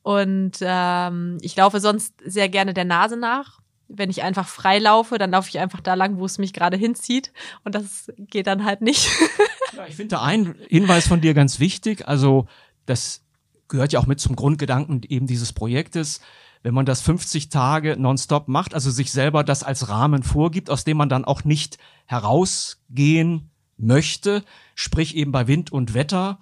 Und 0.00 0.52
ähm, 0.62 1.36
ich 1.42 1.54
laufe 1.54 1.80
sonst 1.80 2.14
sehr 2.24 2.48
gerne 2.48 2.72
der 2.72 2.86
Nase 2.86 3.18
nach 3.18 3.60
wenn 3.90 4.10
ich 4.10 4.22
einfach 4.22 4.46
frei 4.46 4.78
laufe, 4.78 5.18
dann 5.18 5.32
laufe 5.32 5.48
ich 5.48 5.58
einfach 5.58 5.80
da 5.80 5.94
lang, 5.94 6.18
wo 6.18 6.24
es 6.24 6.38
mich 6.38 6.52
gerade 6.52 6.76
hinzieht. 6.76 7.32
Und 7.64 7.74
das 7.74 8.10
geht 8.18 8.46
dann 8.46 8.64
halt 8.64 8.80
nicht. 8.82 9.10
ja, 9.76 9.86
ich 9.86 9.96
finde 9.96 10.16
da 10.16 10.22
einen 10.22 10.54
Hinweis 10.68 11.06
von 11.06 11.20
dir 11.20 11.34
ganz 11.34 11.60
wichtig. 11.60 12.06
Also, 12.08 12.46
das 12.86 13.22
gehört 13.68 13.92
ja 13.92 14.00
auch 14.00 14.06
mit 14.06 14.20
zum 14.20 14.36
Grundgedanken 14.36 15.02
eben 15.08 15.26
dieses 15.26 15.52
Projektes. 15.52 16.20
Wenn 16.62 16.74
man 16.74 16.84
das 16.84 17.00
50 17.00 17.48
Tage 17.48 17.96
nonstop 17.98 18.48
macht, 18.48 18.74
also 18.74 18.90
sich 18.90 19.12
selber 19.12 19.44
das 19.44 19.62
als 19.62 19.88
Rahmen 19.88 20.22
vorgibt, 20.22 20.68
aus 20.68 20.84
dem 20.84 20.98
man 20.98 21.08
dann 21.08 21.24
auch 21.24 21.44
nicht 21.44 21.78
herausgehen 22.04 23.50
möchte, 23.78 24.44
sprich 24.74 25.16
eben 25.16 25.32
bei 25.32 25.46
Wind 25.46 25.72
und 25.72 25.94
Wetter, 25.94 26.38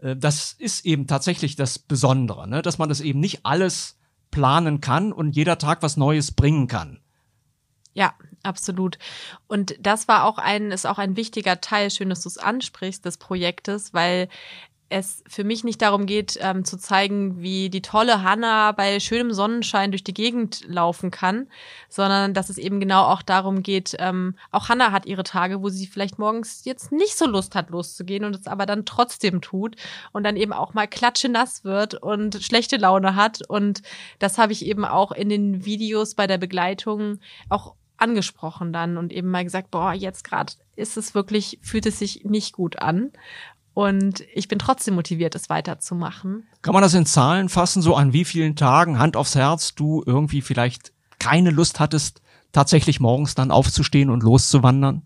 äh, 0.00 0.16
das 0.16 0.52
ist 0.52 0.86
eben 0.86 1.06
tatsächlich 1.06 1.56
das 1.56 1.78
Besondere, 1.78 2.48
ne? 2.48 2.62
dass 2.62 2.78
man 2.78 2.88
das 2.88 3.00
eben 3.00 3.20
nicht 3.20 3.44
alles 3.44 3.98
planen 4.30 4.80
kann 4.80 5.12
und 5.12 5.36
jeder 5.36 5.58
Tag 5.58 5.82
was 5.82 5.96
Neues 5.96 6.32
bringen 6.32 6.66
kann. 6.66 7.00
Ja, 7.92 8.14
absolut. 8.42 8.98
Und 9.46 9.76
das 9.80 10.08
war 10.08 10.24
auch 10.24 10.38
ein, 10.38 10.70
ist 10.70 10.86
auch 10.86 10.98
ein 10.98 11.16
wichtiger 11.16 11.60
Teil, 11.60 11.90
schön, 11.90 12.10
dass 12.10 12.22
du 12.22 12.28
es 12.28 12.38
ansprichst, 12.38 13.04
des 13.04 13.18
Projektes, 13.18 13.94
weil 13.94 14.28
es 14.90 15.22
für 15.26 15.44
mich 15.44 15.64
nicht 15.64 15.82
darum 15.82 16.06
geht, 16.06 16.38
ähm, 16.40 16.64
zu 16.64 16.78
zeigen, 16.78 17.42
wie 17.42 17.68
die 17.68 17.82
tolle 17.82 18.22
Hanna 18.22 18.72
bei 18.72 19.00
schönem 19.00 19.32
Sonnenschein 19.32 19.90
durch 19.90 20.04
die 20.04 20.14
Gegend 20.14 20.64
laufen 20.66 21.10
kann, 21.10 21.48
sondern 21.88 22.32
dass 22.32 22.48
es 22.48 22.58
eben 22.58 22.80
genau 22.80 23.02
auch 23.04 23.22
darum 23.22 23.62
geht, 23.62 23.96
ähm, 23.98 24.36
auch 24.50 24.68
Hanna 24.68 24.90
hat 24.90 25.06
ihre 25.06 25.24
Tage, 25.24 25.62
wo 25.62 25.68
sie 25.68 25.86
vielleicht 25.86 26.18
morgens 26.18 26.64
jetzt 26.64 26.90
nicht 26.90 27.18
so 27.18 27.26
Lust 27.26 27.54
hat, 27.54 27.70
loszugehen 27.70 28.24
und 28.24 28.34
es 28.34 28.46
aber 28.46 28.64
dann 28.64 28.86
trotzdem 28.86 29.40
tut 29.40 29.76
und 30.12 30.24
dann 30.24 30.36
eben 30.36 30.52
auch 30.52 30.72
mal 30.74 30.88
klatsche 30.88 31.28
nass 31.28 31.64
wird 31.64 31.94
und 31.94 32.42
schlechte 32.42 32.76
Laune 32.76 33.14
hat. 33.14 33.42
Und 33.46 33.82
das 34.18 34.38
habe 34.38 34.52
ich 34.52 34.64
eben 34.64 34.84
auch 34.84 35.12
in 35.12 35.28
den 35.28 35.66
Videos 35.66 36.14
bei 36.14 36.26
der 36.26 36.38
Begleitung 36.38 37.18
auch 37.50 37.74
angesprochen 37.98 38.72
dann 38.72 38.96
und 38.96 39.12
eben 39.12 39.30
mal 39.30 39.44
gesagt, 39.44 39.70
boah, 39.70 39.92
jetzt 39.92 40.24
gerade 40.24 40.52
ist 40.76 40.96
es 40.96 41.14
wirklich, 41.14 41.58
fühlt 41.62 41.86
es 41.86 41.98
sich 41.98 42.24
nicht 42.24 42.52
gut 42.52 42.78
an. 42.78 43.10
Und 43.74 44.24
ich 44.34 44.48
bin 44.48 44.58
trotzdem 44.58 44.94
motiviert, 44.94 45.34
es 45.34 45.48
weiterzumachen. 45.48 46.48
Kann 46.62 46.74
man 46.74 46.82
das 46.82 46.94
in 46.94 47.06
Zahlen 47.06 47.48
fassen, 47.48 47.80
so 47.80 47.94
an 47.94 48.12
wie 48.12 48.24
vielen 48.24 48.56
Tagen, 48.56 48.98
Hand 48.98 49.16
aufs 49.16 49.36
Herz, 49.36 49.74
du 49.74 50.02
irgendwie 50.04 50.40
vielleicht 50.40 50.92
keine 51.20 51.50
Lust 51.50 51.78
hattest, 51.78 52.20
tatsächlich 52.52 52.98
morgens 52.98 53.34
dann 53.34 53.50
aufzustehen 53.50 54.10
und 54.10 54.22
loszuwandern? 54.22 55.04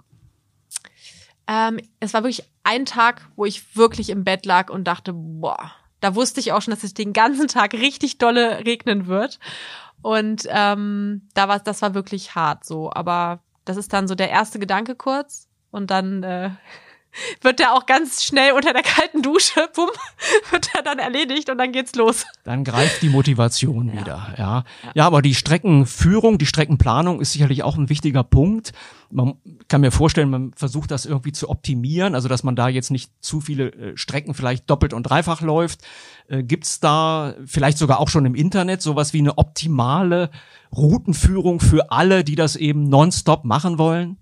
Ähm, 1.46 1.80
es 2.00 2.14
war 2.14 2.22
wirklich 2.22 2.48
ein 2.62 2.86
Tag, 2.86 3.28
wo 3.36 3.44
ich 3.44 3.76
wirklich 3.76 4.08
im 4.10 4.24
Bett 4.24 4.46
lag 4.46 4.70
und 4.70 4.84
dachte, 4.84 5.12
boah, 5.12 5.72
da 6.00 6.14
wusste 6.14 6.40
ich 6.40 6.52
auch 6.52 6.62
schon, 6.62 6.72
dass 6.72 6.84
es 6.84 6.94
den 6.94 7.12
ganzen 7.12 7.48
Tag 7.48 7.74
richtig 7.74 8.18
dolle 8.18 8.64
regnen 8.64 9.06
wird. 9.06 9.38
Und 10.02 10.46
ähm, 10.48 11.28
da 11.34 11.48
war 11.48 11.60
das 11.60 11.80
war 11.82 11.94
wirklich 11.94 12.34
hart 12.34 12.64
so. 12.64 12.92
Aber 12.92 13.40
das 13.64 13.76
ist 13.76 13.92
dann 13.92 14.08
so 14.08 14.14
der 14.14 14.30
erste 14.30 14.58
Gedanke 14.58 14.94
kurz 14.94 15.48
und 15.70 15.90
dann 15.90 16.22
äh, 16.22 16.50
wird 17.40 17.58
der 17.58 17.74
auch 17.74 17.86
ganz 17.86 18.24
schnell 18.24 18.52
unter 18.52 18.72
der 18.72 18.82
kalten 18.82 19.22
Dusche, 19.22 19.68
bumm, 19.74 19.90
wird 20.50 20.68
er 20.74 20.82
dann 20.82 20.98
erledigt 20.98 21.50
und 21.50 21.58
dann 21.58 21.72
geht's 21.72 21.94
los. 21.94 22.24
Dann 22.44 22.64
greift 22.64 23.02
die 23.02 23.08
Motivation 23.08 23.88
ja. 23.88 24.00
wieder, 24.00 24.34
ja. 24.38 24.64
ja. 24.94 25.06
aber 25.06 25.22
die 25.22 25.34
Streckenführung, 25.34 26.38
die 26.38 26.46
Streckenplanung 26.46 27.20
ist 27.20 27.32
sicherlich 27.32 27.62
auch 27.62 27.76
ein 27.76 27.88
wichtiger 27.88 28.24
Punkt. 28.24 28.72
Man 29.10 29.34
kann 29.68 29.82
mir 29.82 29.90
vorstellen, 29.90 30.30
man 30.30 30.52
versucht 30.54 30.90
das 30.90 31.04
irgendwie 31.04 31.32
zu 31.32 31.50
optimieren, 31.50 32.14
also 32.14 32.28
dass 32.28 32.44
man 32.44 32.56
da 32.56 32.68
jetzt 32.68 32.90
nicht 32.90 33.10
zu 33.20 33.40
viele 33.40 33.72
äh, 33.72 33.96
Strecken 33.96 34.34
vielleicht 34.34 34.70
doppelt 34.70 34.94
und 34.94 35.02
dreifach 35.02 35.42
läuft. 35.42 35.82
Äh, 36.28 36.42
gibt's 36.42 36.80
da 36.80 37.34
vielleicht 37.44 37.78
sogar 37.78 38.00
auch 38.00 38.08
schon 38.08 38.24
im 38.24 38.34
Internet 38.34 38.80
sowas 38.80 39.12
wie 39.12 39.18
eine 39.18 39.36
optimale 39.36 40.30
Routenführung 40.74 41.60
für 41.60 41.90
alle, 41.90 42.24
die 42.24 42.36
das 42.36 42.56
eben 42.56 42.84
nonstop 42.84 43.44
machen 43.44 43.76
wollen? 43.76 44.16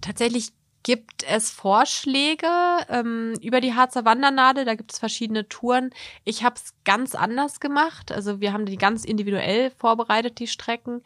Tatsächlich 0.00 0.52
gibt 0.82 1.24
es 1.28 1.50
Vorschläge 1.50 2.46
ähm, 2.88 3.34
über 3.42 3.60
die 3.60 3.74
Harzer 3.74 4.04
Wandernadel. 4.04 4.64
Da 4.64 4.74
gibt 4.74 4.92
es 4.92 4.98
verschiedene 4.98 5.48
Touren. 5.48 5.90
Ich 6.24 6.44
habe 6.44 6.56
es 6.56 6.74
ganz 6.84 7.14
anders 7.14 7.60
gemacht. 7.60 8.12
Also 8.12 8.40
wir 8.40 8.52
haben 8.52 8.66
die 8.66 8.78
ganz 8.78 9.04
individuell 9.04 9.70
vorbereitet, 9.70 10.38
die 10.38 10.46
Strecken, 10.46 11.02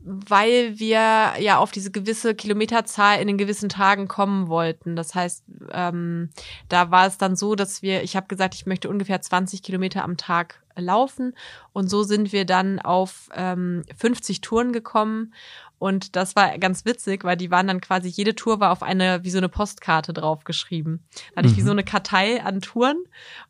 weil 0.00 0.78
wir 0.78 1.34
ja 1.40 1.58
auf 1.58 1.72
diese 1.72 1.90
gewisse 1.90 2.34
Kilometerzahl 2.34 3.20
in 3.20 3.26
den 3.26 3.38
gewissen 3.38 3.68
Tagen 3.68 4.06
kommen 4.06 4.48
wollten. 4.48 4.94
Das 4.94 5.14
heißt, 5.14 5.44
ähm, 5.72 6.30
da 6.68 6.90
war 6.90 7.06
es 7.06 7.18
dann 7.18 7.34
so, 7.34 7.56
dass 7.56 7.82
wir, 7.82 8.02
ich 8.04 8.14
habe 8.14 8.28
gesagt, 8.28 8.54
ich 8.54 8.66
möchte 8.66 8.88
ungefähr 8.88 9.20
20 9.20 9.62
Kilometer 9.62 10.04
am 10.04 10.16
Tag 10.16 10.62
Laufen. 10.76 11.34
Und 11.72 11.88
so 11.88 12.02
sind 12.02 12.32
wir 12.32 12.44
dann 12.44 12.78
auf 12.78 13.28
ähm, 13.34 13.82
50 13.96 14.40
Touren 14.40 14.72
gekommen. 14.72 15.32
Und 15.78 16.16
das 16.16 16.34
war 16.36 16.56
ganz 16.58 16.86
witzig, 16.86 17.22
weil 17.22 17.36
die 17.36 17.50
waren 17.50 17.66
dann 17.66 17.82
quasi, 17.82 18.08
jede 18.08 18.34
Tour 18.34 18.60
war 18.60 18.72
auf 18.72 18.82
eine, 18.82 19.22
wie 19.24 19.30
so 19.30 19.36
eine 19.36 19.50
Postkarte 19.50 20.14
draufgeschrieben. 20.14 21.00
Da 21.34 21.38
hatte 21.38 21.48
ich 21.48 21.56
wie 21.56 21.60
so 21.60 21.66
mhm. 21.66 21.72
eine 21.72 21.84
Kartei 21.84 22.42
an 22.42 22.62
Touren 22.62 22.96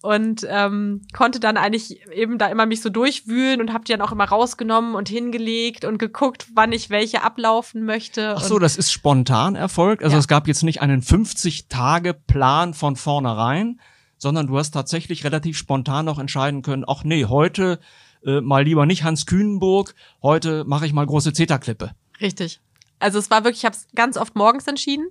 und 0.02 0.45
ähm, 0.50 1.02
konnte 1.12 1.38
dann 1.38 1.56
eigentlich 1.56 2.04
eben 2.11 2.37
da 2.38 2.49
immer 2.49 2.66
mich 2.66 2.83
so 2.83 2.90
durchwühlen 2.90 3.61
und 3.61 3.73
habe 3.73 3.85
die 3.85 3.92
dann 3.92 4.00
auch 4.00 4.11
immer 4.11 4.25
rausgenommen 4.25 4.97
und 4.97 5.09
hingelegt 5.09 5.85
und 5.85 5.99
geguckt, 5.99 6.49
wann 6.54 6.73
ich 6.73 6.90
welche 6.90 7.23
ablaufen 7.23 7.85
möchte. 7.85 8.35
Ach 8.37 8.42
so, 8.42 8.59
das 8.59 8.76
ist 8.76 8.90
spontan 8.90 9.54
erfolgt. 9.54 10.02
Also 10.02 10.14
ja. 10.14 10.18
es 10.18 10.26
gab 10.26 10.49
jetzt 10.49 10.64
nicht 10.64 10.83
einen 10.83 11.02
50-Tage-Plan 11.02 12.75
von 12.75 12.97
vornherein, 12.97 13.80
sondern 14.19 14.47
du 14.47 14.59
hast 14.59 14.73
tatsächlich 14.73 15.25
relativ 15.25 15.57
spontan 15.57 16.07
noch 16.07 16.19
entscheiden 16.19 16.63
können, 16.63 16.85
ach 16.87 17.05
nee, 17.05 17.25
heute 17.27 17.79
äh, 18.25 18.41
mal 18.41 18.65
lieber 18.65 18.87
nicht 18.87 19.05
Hans 19.05 19.27
Kühnenburg, 19.27 19.95
heute 20.23 20.65
mache 20.65 20.87
ich 20.87 20.93
mal 20.93 21.07
große 21.07 21.33
Zeta-Klippe. 21.33 21.95
Richtig. 22.21 22.61
Also 22.99 23.19
es 23.19 23.31
war 23.31 23.45
wirklich, 23.45 23.59
ich 23.59 23.65
habe 23.65 23.77
es 23.77 23.87
ganz 23.95 24.17
oft 24.17 24.37
morgens 24.37 24.67
entschieden. 24.67 25.09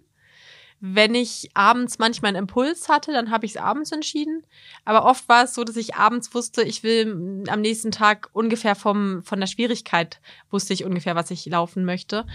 Wenn 0.82 1.16
ich 1.16 1.50
abends 1.54 2.00
manchmal 2.00 2.30
einen 2.30 2.44
Impuls 2.44 2.90
hatte, 2.90 3.14
dann 3.14 3.32
habe 3.32 3.46
ich 3.46 3.54
es 3.54 3.58
abends 3.62 3.92
entschieden. 3.92 4.44
Aber 4.84 5.06
oft 5.06 5.30
war 5.30 5.46
es 5.46 5.56
so, 5.56 5.64
dass 5.64 5.78
ich 5.78 5.96
abends 5.96 6.34
wusste, 6.34 6.64
ich 6.64 6.84
will 6.84 7.44
am 7.48 7.62
nächsten 7.62 7.92
Tag 7.92 8.30
ungefähr 8.34 8.76
vom, 8.76 9.24
von 9.24 9.40
der 9.40 9.48
Schwierigkeit 9.48 10.20
wusste 10.52 10.74
ich 10.74 10.84
ungefähr, 10.84 11.16
was 11.16 11.32
ich 11.32 11.46
laufen 11.46 11.86
möchte. 11.86 12.26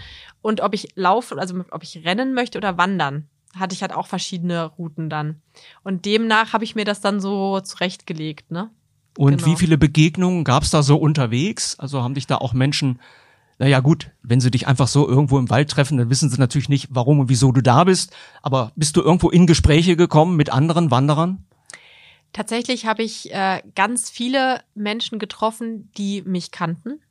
Und 0.41 0.61
ob 0.61 0.73
ich 0.73 0.89
laufen, 0.95 1.37
also 1.37 1.63
ob 1.69 1.83
ich 1.83 2.03
rennen 2.03 2.33
möchte 2.33 2.57
oder 2.57 2.77
wandern, 2.77 3.29
hatte 3.55 3.73
ich 3.73 3.81
halt 3.81 3.93
auch 3.93 4.07
verschiedene 4.07 4.65
Routen 4.65 5.09
dann. 5.09 5.41
Und 5.83 6.05
demnach 6.05 6.53
habe 6.53 6.63
ich 6.63 6.75
mir 6.75 6.85
das 6.85 7.01
dann 7.01 7.19
so 7.19 7.59
zurechtgelegt, 7.59 8.51
ne? 8.51 8.69
Und 9.17 9.37
genau. 9.37 9.51
wie 9.51 9.55
viele 9.57 9.77
Begegnungen 9.77 10.45
gab 10.45 10.63
es 10.63 10.69
da 10.69 10.83
so 10.83 10.95
unterwegs? 10.95 11.77
Also 11.77 12.01
haben 12.01 12.13
dich 12.13 12.27
da 12.27 12.37
auch 12.37 12.53
Menschen 12.53 12.99
naja 13.61 13.79
gut, 13.79 14.09
wenn 14.23 14.41
sie 14.41 14.49
dich 14.49 14.67
einfach 14.67 14.87
so 14.87 15.07
irgendwo 15.07 15.37
im 15.37 15.51
Wald 15.51 15.69
treffen, 15.69 15.95
dann 15.99 16.09
wissen 16.09 16.31
sie 16.31 16.39
natürlich 16.39 16.67
nicht, 16.67 16.87
warum 16.89 17.19
und 17.19 17.29
wieso 17.29 17.51
du 17.51 17.61
da 17.61 17.83
bist. 17.83 18.11
Aber 18.41 18.71
bist 18.75 18.97
du 18.97 19.03
irgendwo 19.03 19.29
in 19.29 19.45
Gespräche 19.45 19.95
gekommen 19.95 20.35
mit 20.35 20.51
anderen 20.51 20.89
Wanderern? 20.89 21.45
Tatsächlich 22.33 22.87
habe 22.87 23.03
ich 23.03 23.31
äh, 23.31 23.61
ganz 23.75 24.09
viele 24.09 24.61
Menschen 24.73 25.19
getroffen, 25.19 25.91
die 25.95 26.23
mich 26.23 26.49
kannten. 26.49 27.01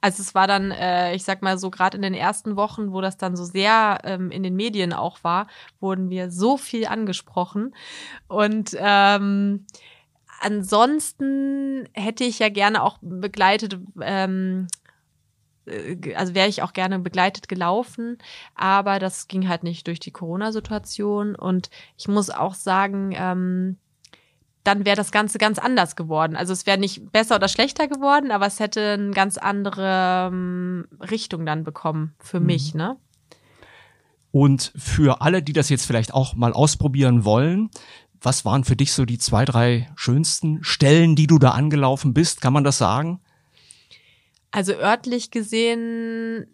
Also 0.00 0.22
es 0.22 0.34
war 0.34 0.46
dann, 0.46 0.70
äh, 0.70 1.14
ich 1.14 1.24
sag 1.24 1.42
mal 1.42 1.58
so, 1.58 1.70
gerade 1.70 1.96
in 1.96 2.02
den 2.02 2.14
ersten 2.14 2.56
Wochen, 2.56 2.92
wo 2.92 3.00
das 3.00 3.16
dann 3.16 3.36
so 3.36 3.44
sehr 3.44 3.98
ähm, 4.04 4.30
in 4.30 4.42
den 4.42 4.56
Medien 4.56 4.92
auch 4.92 5.22
war, 5.22 5.46
wurden 5.78 6.10
wir 6.10 6.30
so 6.30 6.56
viel 6.56 6.86
angesprochen. 6.86 7.74
Und 8.26 8.76
ähm, 8.78 9.66
ansonsten 10.40 11.88
hätte 11.92 12.24
ich 12.24 12.38
ja 12.38 12.48
gerne 12.48 12.82
auch 12.82 12.98
begleitet, 13.02 13.78
ähm, 14.00 14.68
äh, 15.66 16.14
also 16.14 16.34
wäre 16.34 16.48
ich 16.48 16.62
auch 16.62 16.72
gerne 16.72 16.98
begleitet 16.98 17.48
gelaufen, 17.48 18.18
aber 18.54 18.98
das 18.98 19.28
ging 19.28 19.48
halt 19.48 19.62
nicht 19.64 19.86
durch 19.86 20.00
die 20.00 20.12
Corona-Situation. 20.12 21.34
Und 21.34 21.70
ich 21.98 22.08
muss 22.08 22.30
auch 22.30 22.54
sagen, 22.54 23.12
ähm, 23.14 23.76
dann 24.64 24.84
wäre 24.84 24.96
das 24.96 25.10
Ganze 25.10 25.38
ganz 25.38 25.58
anders 25.58 25.96
geworden. 25.96 26.36
Also 26.36 26.52
es 26.52 26.66
wäre 26.66 26.78
nicht 26.78 27.12
besser 27.12 27.36
oder 27.36 27.48
schlechter 27.48 27.88
geworden, 27.88 28.30
aber 28.30 28.46
es 28.46 28.60
hätte 28.60 28.92
eine 28.92 29.12
ganz 29.12 29.38
andere 29.38 30.28
ähm, 30.30 30.86
Richtung 31.10 31.46
dann 31.46 31.64
bekommen 31.64 32.14
für 32.18 32.40
mhm. 32.40 32.46
mich, 32.46 32.74
ne? 32.74 32.96
Und 34.32 34.72
für 34.76 35.22
alle, 35.22 35.42
die 35.42 35.52
das 35.52 35.70
jetzt 35.70 35.86
vielleicht 35.86 36.14
auch 36.14 36.34
mal 36.36 36.52
ausprobieren 36.52 37.24
wollen, 37.24 37.68
was 38.22 38.44
waren 38.44 38.64
für 38.64 38.76
dich 38.76 38.92
so 38.92 39.04
die 39.04 39.18
zwei, 39.18 39.44
drei 39.44 39.90
schönsten 39.96 40.62
Stellen, 40.62 41.16
die 41.16 41.26
du 41.26 41.38
da 41.38 41.50
angelaufen 41.50 42.14
bist? 42.14 42.40
Kann 42.40 42.52
man 42.52 42.62
das 42.62 42.78
sagen? 42.78 43.20
Also 44.52 44.72
örtlich 44.74 45.30
gesehen 45.30 46.46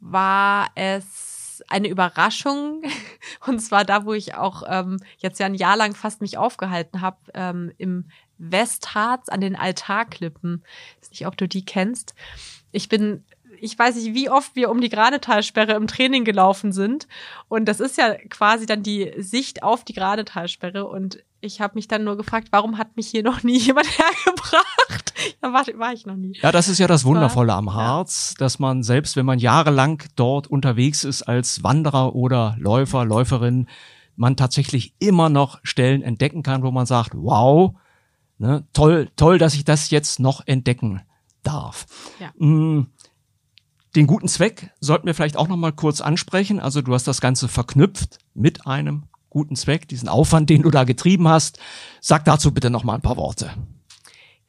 war 0.00 0.68
es 0.74 1.39
eine 1.68 1.88
Überraschung. 1.88 2.82
Und 3.46 3.60
zwar 3.60 3.84
da, 3.84 4.04
wo 4.04 4.12
ich 4.12 4.34
auch 4.34 4.62
ähm, 4.66 4.98
jetzt 5.18 5.38
ja 5.40 5.46
ein 5.46 5.54
Jahr 5.54 5.76
lang 5.76 5.94
fast 5.94 6.20
mich 6.20 6.38
aufgehalten 6.38 7.00
habe, 7.00 7.18
ähm, 7.34 7.72
im 7.78 8.10
Westharz 8.38 9.28
an 9.28 9.40
den 9.40 9.56
Altarklippen. 9.56 10.64
Ich 10.94 11.02
weiß 11.02 11.10
nicht, 11.10 11.26
ob 11.26 11.36
du 11.36 11.46
die 11.46 11.64
kennst. 11.64 12.14
Ich 12.72 12.88
bin 12.88 13.24
ich 13.60 13.78
weiß 13.78 13.96
nicht, 13.96 14.14
wie 14.14 14.30
oft 14.30 14.56
wir 14.56 14.70
um 14.70 14.80
die 14.80 14.88
Gradetalsperre 14.88 15.72
im 15.74 15.86
Training 15.86 16.24
gelaufen 16.24 16.72
sind. 16.72 17.06
Und 17.48 17.66
das 17.66 17.80
ist 17.80 17.98
ja 17.98 18.14
quasi 18.28 18.66
dann 18.66 18.82
die 18.82 19.12
Sicht 19.18 19.62
auf 19.62 19.84
die 19.84 19.92
Gradetalsperre. 19.92 20.86
Und 20.86 21.22
ich 21.40 21.60
habe 21.60 21.74
mich 21.74 21.88
dann 21.88 22.04
nur 22.04 22.16
gefragt, 22.16 22.48
warum 22.50 22.78
hat 22.78 22.96
mich 22.96 23.08
hier 23.08 23.22
noch 23.24 23.42
nie 23.42 23.58
jemand 23.58 23.86
hergebracht? 23.98 25.12
Da 25.40 25.52
war, 25.52 25.64
war 25.78 25.92
ich 25.92 26.06
noch 26.06 26.16
nie. 26.16 26.38
Ja, 26.42 26.52
das 26.52 26.68
ist 26.68 26.78
ja 26.78 26.86
das 26.86 27.04
Wundervolle 27.04 27.52
am 27.52 27.74
Harz, 27.74 28.34
dass 28.38 28.58
man 28.58 28.82
selbst, 28.82 29.16
wenn 29.16 29.26
man 29.26 29.38
jahrelang 29.38 30.02
dort 30.16 30.46
unterwegs 30.46 31.04
ist 31.04 31.22
als 31.22 31.62
Wanderer 31.62 32.14
oder 32.14 32.56
Läufer, 32.58 33.04
Läuferin, 33.04 33.68
man 34.16 34.36
tatsächlich 34.36 34.94
immer 34.98 35.28
noch 35.28 35.60
Stellen 35.62 36.02
entdecken 36.02 36.42
kann, 36.42 36.62
wo 36.62 36.70
man 36.70 36.86
sagt, 36.86 37.12
wow, 37.14 37.74
ne, 38.38 38.66
toll, 38.72 39.08
toll, 39.16 39.38
dass 39.38 39.54
ich 39.54 39.64
das 39.64 39.90
jetzt 39.90 40.20
noch 40.20 40.46
entdecken 40.46 41.02
darf. 41.42 41.86
Ja. 42.18 42.30
Den 43.96 44.06
guten 44.06 44.28
Zweck 44.28 44.70
sollten 44.80 45.06
wir 45.06 45.14
vielleicht 45.14 45.36
auch 45.36 45.48
noch 45.48 45.56
mal 45.56 45.72
kurz 45.72 46.00
ansprechen. 46.00 46.60
Also 46.60 46.80
du 46.80 46.94
hast 46.94 47.08
das 47.08 47.20
Ganze 47.20 47.48
verknüpft 47.48 48.18
mit 48.34 48.66
einem 48.66 49.04
guten 49.30 49.56
Zweck, 49.56 49.88
diesen 49.88 50.08
Aufwand, 50.08 50.50
den 50.50 50.62
du 50.62 50.70
da 50.70 50.84
getrieben 50.84 51.28
hast. 51.28 51.58
Sag 52.00 52.24
dazu 52.24 52.52
bitte 52.52 52.70
noch 52.70 52.84
mal 52.84 52.94
ein 52.94 53.02
paar 53.02 53.16
Worte. 53.16 53.50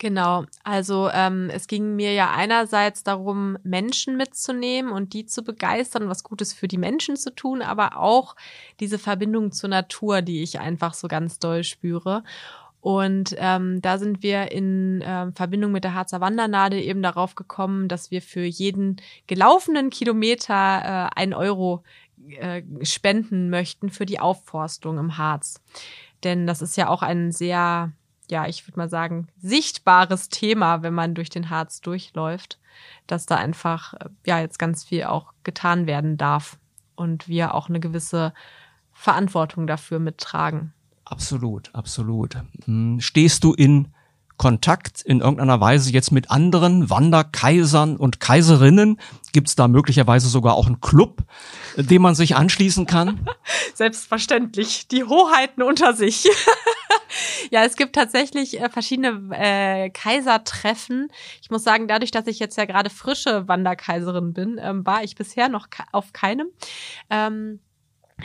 Genau, 0.02 0.46
also 0.64 1.12
ähm, 1.14 1.52
es 1.54 1.68
ging 1.68 1.96
mir 1.96 2.12
ja 2.14 2.32
einerseits 2.32 3.04
darum, 3.04 3.56
Menschen 3.62 4.18
mitzunehmen 4.18 4.92
und 4.92 5.14
die 5.14 5.28
zu 5.28 5.44
begeistern, 5.44 6.10
was 6.10 6.24
Gutes 6.24 6.54
für 6.54 6.68
die 6.68 6.80
Menschen 6.80 7.18
zu 7.18 7.30
tun, 7.36 7.62
aber 7.62 7.98
auch 7.98 8.36
diese 8.80 8.98
Verbindung 8.98 9.52
zur 9.52 9.70
Natur, 9.70 10.24
die 10.24 10.42
ich 10.42 10.60
einfach 10.60 10.96
so 10.96 11.08
ganz 11.08 11.38
doll 11.38 11.64
spüre. 11.64 12.24
Und 12.82 13.36
ähm, 13.38 13.80
da 13.82 14.00
sind 14.00 14.24
wir 14.24 14.52
in 14.52 15.04
ähm, 15.06 15.34
Verbindung 15.34 15.72
mit 15.72 15.84
der 15.84 15.94
Harzer 15.94 16.20
Wandernadel 16.20 16.80
eben 16.80 17.04
darauf 17.04 17.36
gekommen, 17.36 17.88
dass 17.88 18.10
wir 18.10 18.24
für 18.24 18.44
jeden 18.44 18.98
gelaufenen 19.28 19.92
Kilometer 19.92 21.10
äh, 21.14 21.20
ein 21.20 21.36
Euro 21.36 21.84
äh, 22.30 22.64
spenden 22.84 23.52
möchten 23.52 23.90
für 23.92 24.08
die 24.08 24.20
Aufforstung 24.20 24.98
im 24.98 25.18
Harz. 25.18 25.62
Denn 26.24 26.48
das 26.48 26.64
ist 26.64 26.76
ja 26.76 26.90
auch 26.90 27.04
ein 27.04 27.32
sehr, 27.32 27.92
ja, 28.30 28.48
ich 28.48 28.68
würde 28.68 28.80
mal 28.80 28.90
sagen, 28.90 29.28
sichtbares 29.38 30.30
Thema, 30.30 30.82
wenn 30.82 30.94
man 30.94 31.14
durch 31.14 31.30
den 31.30 31.52
Harz 31.52 31.82
durchläuft, 31.82 32.60
dass 33.06 33.28
da 33.28 33.36
einfach, 33.36 33.94
äh, 33.94 34.10
ja, 34.26 34.40
jetzt 34.40 34.58
ganz 34.58 34.84
viel 34.84 35.04
auch 35.04 35.34
getan 35.44 35.86
werden 35.86 36.18
darf 36.18 36.58
und 36.96 37.28
wir 37.28 37.54
auch 37.54 37.70
eine 37.70 37.80
gewisse 37.80 38.34
Verantwortung 38.92 39.68
dafür 39.68 40.00
mittragen. 40.00 40.74
Absolut, 41.12 41.70
absolut. 41.76 42.38
Hm, 42.66 43.02
stehst 43.02 43.44
du 43.44 43.54
in 43.54 43.90
Kontakt 44.38 45.02
in 45.02 45.20
irgendeiner 45.20 45.60
Weise 45.60 45.92
jetzt 45.92 46.12
mit 46.12 46.32
anderen 46.32 46.90
Wanderkaisern 46.90 47.98
und 47.98 48.22
Kaiserinnen? 48.22 48.98
Gibt 49.34 49.50
es 49.50 49.56
da 49.56 49.68
möglicherweise 49.68 50.30
sogar 50.30 50.56
auch 50.56 50.68
einen 50.68 50.80
Club, 50.80 51.24
dem 51.76 52.02
man 52.02 52.16
sich 52.16 52.38
anschließen 52.38 52.86
kann? 52.86 53.28
Selbstverständlich, 53.76 54.88
die 54.88 55.04
Hoheiten 55.04 55.62
unter 55.62 55.94
sich. 55.94 56.28
ja, 57.52 57.66
es 57.66 57.76
gibt 57.76 57.94
tatsächlich 57.94 58.62
äh, 58.62 58.70
verschiedene 58.70 59.36
äh, 59.36 59.90
Kaisertreffen. 59.90 61.10
Ich 61.42 61.52
muss 61.52 61.66
sagen, 61.66 61.90
dadurch, 61.90 62.12
dass 62.12 62.26
ich 62.26 62.40
jetzt 62.40 62.58
ja 62.58 62.64
gerade 62.64 62.90
frische 62.90 63.50
Wanderkaiserin 63.50 64.32
bin, 64.34 64.60
ähm, 64.64 64.86
war 64.86 65.04
ich 65.04 65.16
bisher 65.16 65.50
noch 65.50 65.68
auf 65.92 66.14
keinem. 66.14 66.48
Ähm, 67.10 67.60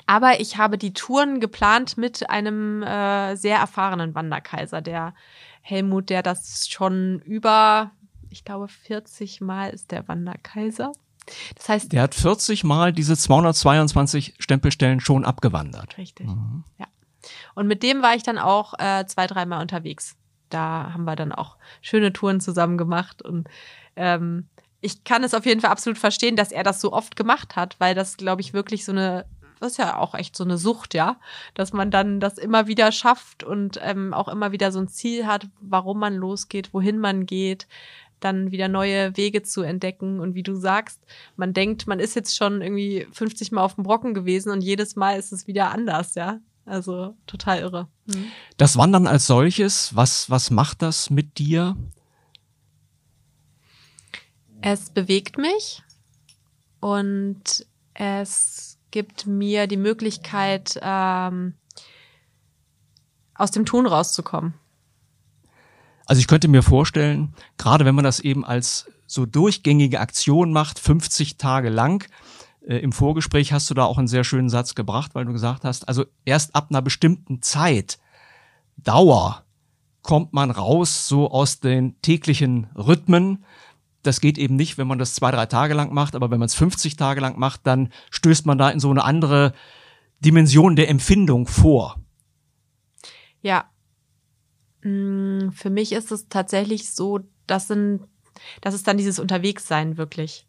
aber 0.06 0.40
ich 0.40 0.56
habe 0.56 0.78
die 0.78 0.92
Touren 0.92 1.40
geplant 1.40 1.96
mit 1.96 2.28
einem 2.30 2.82
äh, 2.82 3.36
sehr 3.36 3.58
erfahrenen 3.58 4.14
Wanderkaiser, 4.14 4.80
der 4.82 5.14
Helmut, 5.62 6.10
der 6.10 6.22
das 6.22 6.68
schon 6.68 7.20
über, 7.20 7.90
ich 8.30 8.44
glaube, 8.44 8.68
40 8.68 9.40
Mal 9.40 9.70
ist 9.70 9.90
der 9.90 10.06
Wanderkaiser. 10.08 10.92
Das 11.56 11.68
heißt, 11.68 11.92
der 11.92 12.02
hat 12.02 12.14
40 12.14 12.64
Mal 12.64 12.92
diese 12.92 13.16
222 13.16 14.34
Stempelstellen 14.38 15.00
schon 15.00 15.24
abgewandert. 15.24 15.98
Richtig. 15.98 16.26
Mhm. 16.26 16.64
Ja. 16.78 16.86
Und 17.54 17.66
mit 17.66 17.82
dem 17.82 18.02
war 18.02 18.14
ich 18.14 18.22
dann 18.22 18.38
auch 18.38 18.74
äh, 18.78 19.04
zwei, 19.06 19.26
dreimal 19.26 19.60
unterwegs. 19.60 20.16
Da 20.50 20.92
haben 20.92 21.04
wir 21.04 21.16
dann 21.16 21.32
auch 21.32 21.56
schöne 21.82 22.12
Touren 22.12 22.40
zusammen 22.40 22.78
gemacht 22.78 23.22
und 23.22 23.48
ähm, 23.96 24.46
ich 24.80 25.02
kann 25.02 25.24
es 25.24 25.34
auf 25.34 25.46
jeden 25.46 25.60
Fall 25.60 25.70
absolut 25.70 25.98
verstehen, 25.98 26.36
dass 26.36 26.52
er 26.52 26.62
das 26.62 26.80
so 26.80 26.92
oft 26.92 27.16
gemacht 27.16 27.56
hat, 27.56 27.74
weil 27.80 27.94
das, 27.94 28.16
glaube 28.16 28.40
ich, 28.40 28.52
wirklich 28.52 28.84
so 28.84 28.92
eine 28.92 29.24
das 29.60 29.72
ist 29.72 29.78
ja 29.78 29.98
auch 29.98 30.14
echt 30.14 30.36
so 30.36 30.44
eine 30.44 30.58
Sucht, 30.58 30.94
ja, 30.94 31.16
dass 31.54 31.72
man 31.72 31.90
dann 31.90 32.20
das 32.20 32.38
immer 32.38 32.66
wieder 32.66 32.92
schafft 32.92 33.44
und 33.44 33.78
ähm, 33.82 34.12
auch 34.12 34.28
immer 34.28 34.52
wieder 34.52 34.72
so 34.72 34.78
ein 34.78 34.88
Ziel 34.88 35.26
hat, 35.26 35.46
warum 35.60 35.98
man 35.98 36.14
losgeht, 36.14 36.74
wohin 36.74 36.98
man 36.98 37.26
geht, 37.26 37.66
dann 38.20 38.50
wieder 38.50 38.68
neue 38.68 39.16
Wege 39.16 39.42
zu 39.42 39.62
entdecken. 39.62 40.20
Und 40.20 40.34
wie 40.34 40.42
du 40.42 40.54
sagst, 40.54 41.00
man 41.36 41.52
denkt, 41.52 41.86
man 41.86 42.00
ist 42.00 42.16
jetzt 42.16 42.36
schon 42.36 42.62
irgendwie 42.62 43.06
50 43.12 43.52
Mal 43.52 43.62
auf 43.62 43.74
dem 43.74 43.84
Brocken 43.84 44.14
gewesen 44.14 44.50
und 44.50 44.62
jedes 44.62 44.96
Mal 44.96 45.18
ist 45.18 45.32
es 45.32 45.46
wieder 45.46 45.70
anders, 45.70 46.14
ja. 46.14 46.40
Also 46.64 47.14
total 47.26 47.60
irre. 47.60 47.88
Mhm. 48.06 48.26
Das 48.56 48.76
Wandern 48.76 49.06
als 49.06 49.26
solches, 49.26 49.94
was, 49.94 50.28
was 50.30 50.50
macht 50.50 50.82
das 50.82 51.10
mit 51.10 51.38
dir? 51.38 51.76
Es 54.62 54.90
bewegt 54.90 55.38
mich 55.38 55.82
und 56.80 57.66
es 57.94 58.75
gibt 58.90 59.26
mir 59.26 59.66
die 59.66 59.76
Möglichkeit, 59.76 60.78
ähm, 60.82 61.54
aus 63.34 63.50
dem 63.50 63.66
Tun 63.66 63.86
rauszukommen. 63.86 64.54
Also 66.06 66.20
ich 66.20 66.28
könnte 66.28 66.48
mir 66.48 66.62
vorstellen, 66.62 67.34
gerade 67.58 67.84
wenn 67.84 67.94
man 67.94 68.04
das 68.04 68.20
eben 68.20 68.44
als 68.44 68.90
so 69.06 69.26
durchgängige 69.26 70.00
Aktion 70.00 70.52
macht, 70.52 70.78
50 70.78 71.36
Tage 71.36 71.68
lang, 71.68 72.08
äh, 72.66 72.78
im 72.78 72.92
Vorgespräch 72.92 73.52
hast 73.52 73.68
du 73.70 73.74
da 73.74 73.84
auch 73.84 73.98
einen 73.98 74.08
sehr 74.08 74.24
schönen 74.24 74.48
Satz 74.48 74.74
gebracht, 74.74 75.14
weil 75.14 75.24
du 75.24 75.32
gesagt 75.32 75.64
hast, 75.64 75.88
also 75.88 76.04
erst 76.24 76.54
ab 76.54 76.68
einer 76.70 76.82
bestimmten 76.82 77.42
Zeit, 77.42 77.98
Dauer, 78.76 79.44
kommt 80.02 80.32
man 80.32 80.50
raus 80.52 81.08
so 81.08 81.30
aus 81.30 81.58
den 81.58 82.00
täglichen 82.00 82.68
Rhythmen. 82.76 83.44
Das 84.06 84.20
geht 84.20 84.38
eben 84.38 84.56
nicht, 84.56 84.78
wenn 84.78 84.86
man 84.86 84.98
das 84.98 85.14
zwei, 85.14 85.30
drei 85.30 85.46
Tage 85.46 85.74
lang 85.74 85.92
macht, 85.92 86.14
aber 86.14 86.30
wenn 86.30 86.38
man 86.38 86.46
es 86.46 86.54
50 86.54 86.96
Tage 86.96 87.20
lang 87.20 87.38
macht, 87.38 87.66
dann 87.66 87.92
stößt 88.10 88.46
man 88.46 88.58
da 88.58 88.70
in 88.70 88.80
so 88.80 88.90
eine 88.90 89.04
andere 89.04 89.52
Dimension 90.20 90.76
der 90.76 90.88
Empfindung 90.88 91.46
vor. 91.46 92.00
Ja. 93.42 93.70
Mm, 94.82 95.50
für 95.50 95.70
mich 95.70 95.92
ist 95.92 96.12
es 96.12 96.28
tatsächlich 96.28 96.92
so, 96.92 97.20
das 97.46 97.68
sind, 97.68 98.02
das 98.60 98.74
ist 98.74 98.86
dann 98.86 98.96
dieses 98.96 99.18
Unterwegssein 99.18 99.96
wirklich. 99.96 100.46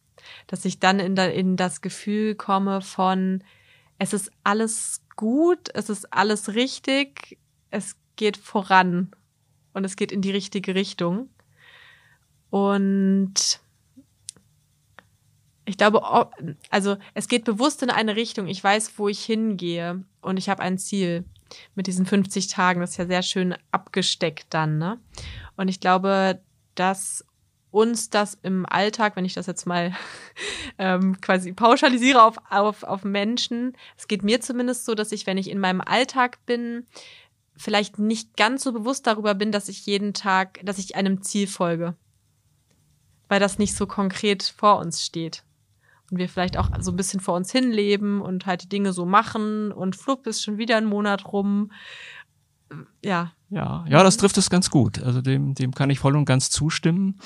Dass 0.48 0.66
ich 0.66 0.80
dann 0.80 1.00
in, 1.00 1.16
in 1.16 1.58
das 1.58 1.82
Gefühl 1.82 2.36
komme 2.36 2.82
von, 2.82 3.44
es 4.00 4.14
ist 4.14 4.32
alles 4.44 5.02
gut, 5.16 5.70
es 5.74 5.90
ist 5.90 6.14
alles 6.14 6.54
richtig, 6.54 7.40
es 7.72 7.96
geht 8.16 8.38
voran 8.38 9.12
und 9.74 9.84
es 9.86 9.96
geht 9.96 10.12
in 10.12 10.22
die 10.22 10.32
richtige 10.32 10.76
Richtung. 10.76 11.30
Und 12.50 13.60
ich 15.66 15.78
glaube, 15.78 16.02
also 16.70 16.98
es 17.14 17.28
geht 17.28 17.44
bewusst 17.44 17.84
in 17.84 17.90
eine 17.90 18.16
Richtung. 18.16 18.48
Ich 18.48 18.64
weiß, 18.64 18.94
wo 18.98 19.10
ich 19.10 19.24
hingehe 19.24 20.04
und 20.22 20.38
ich 20.38 20.50
habe 20.50 20.64
ein 20.64 20.78
Ziel 20.78 21.26
mit 21.76 21.88
diesen 21.88 22.06
50 22.06 22.48
Tagen. 22.48 22.80
Das 22.80 22.92
ist 22.92 22.98
ja 22.98 23.06
sehr 23.06 23.22
schön 23.22 23.56
abgesteckt 23.72 24.48
dann. 24.50 24.78
Ne? 24.78 25.00
Und 25.58 25.68
ich 25.68 25.80
glaube, 25.80 26.42
dass 26.76 27.26
uns 27.70 28.10
das 28.10 28.38
im 28.44 28.66
Alltag, 28.66 29.16
wenn 29.16 29.26
ich 29.26 29.34
das 29.34 29.46
jetzt 29.46 29.66
mal 29.66 29.94
ähm, 30.78 31.20
quasi 31.20 31.52
pauschalisiere 31.52 32.24
auf, 32.24 32.38
auf, 32.50 32.84
auf 32.84 33.04
Menschen, 33.04 33.74
es 33.98 34.08
geht 34.08 34.24
mir 34.24 34.40
zumindest 34.40 34.86
so, 34.86 34.96
dass 34.96 35.12
ich, 35.12 35.28
wenn 35.28 35.38
ich 35.38 35.50
in 35.50 35.60
meinem 35.60 35.82
Alltag 35.82 36.46
bin, 36.46 36.86
vielleicht 37.58 38.00
nicht 38.00 38.38
ganz 38.38 38.64
so 38.64 38.72
bewusst 38.72 39.06
darüber 39.06 39.36
bin, 39.36 39.52
dass 39.52 39.68
ich 39.68 39.86
jeden 39.86 40.14
Tag, 40.14 40.60
dass 40.64 40.78
ich 40.78 40.96
einem 40.96 41.24
Ziel 41.24 41.48
folge. 41.48 41.96
Weil 43.28 43.40
das 43.40 43.60
nicht 43.60 43.76
so 43.76 43.86
konkret 43.88 44.44
vor 44.44 44.80
uns 44.80 45.04
steht. 45.04 45.44
Und 46.10 46.18
wir 46.18 46.30
vielleicht 46.30 46.58
auch 46.58 46.70
so 46.80 46.92
ein 46.92 46.96
bisschen 46.96 47.20
vor 47.20 47.36
uns 47.36 47.52
hinleben 47.52 48.22
und 48.22 48.46
halt 48.46 48.64
die 48.64 48.70
Dinge 48.70 48.94
so 48.94 49.06
machen 49.06 49.72
und 49.72 49.96
flupp 49.96 50.26
ist 50.26 50.44
schon 50.44 50.58
wieder 50.58 50.78
ein 50.78 50.86
Monat 50.86 51.34
rum. 51.34 51.72
Ja. 53.04 53.34
Ja, 53.50 53.86
ja, 53.88 54.04
das 54.04 54.18
trifft 54.18 54.38
es 54.38 54.50
ganz 54.50 54.70
gut. 54.70 55.02
Also 55.02 55.22
dem, 55.22 55.54
dem 55.54 55.74
kann 55.74 55.90
ich 55.90 56.00
voll 56.00 56.18
und 56.18 56.26
ganz 56.26 56.50
zustimmen. 56.50 57.20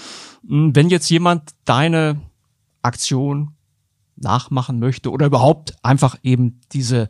Hm, 0.48 0.76
wenn 0.76 0.90
jetzt 0.90 1.10
jemand 1.10 1.52
deine 1.66 2.22
Aktion 2.84 3.56
nachmachen 4.16 4.80
möchte 4.80 5.12
oder 5.12 5.26
überhaupt 5.26 5.76
einfach 5.84 6.16
eben 6.22 6.62
diese 6.74 7.08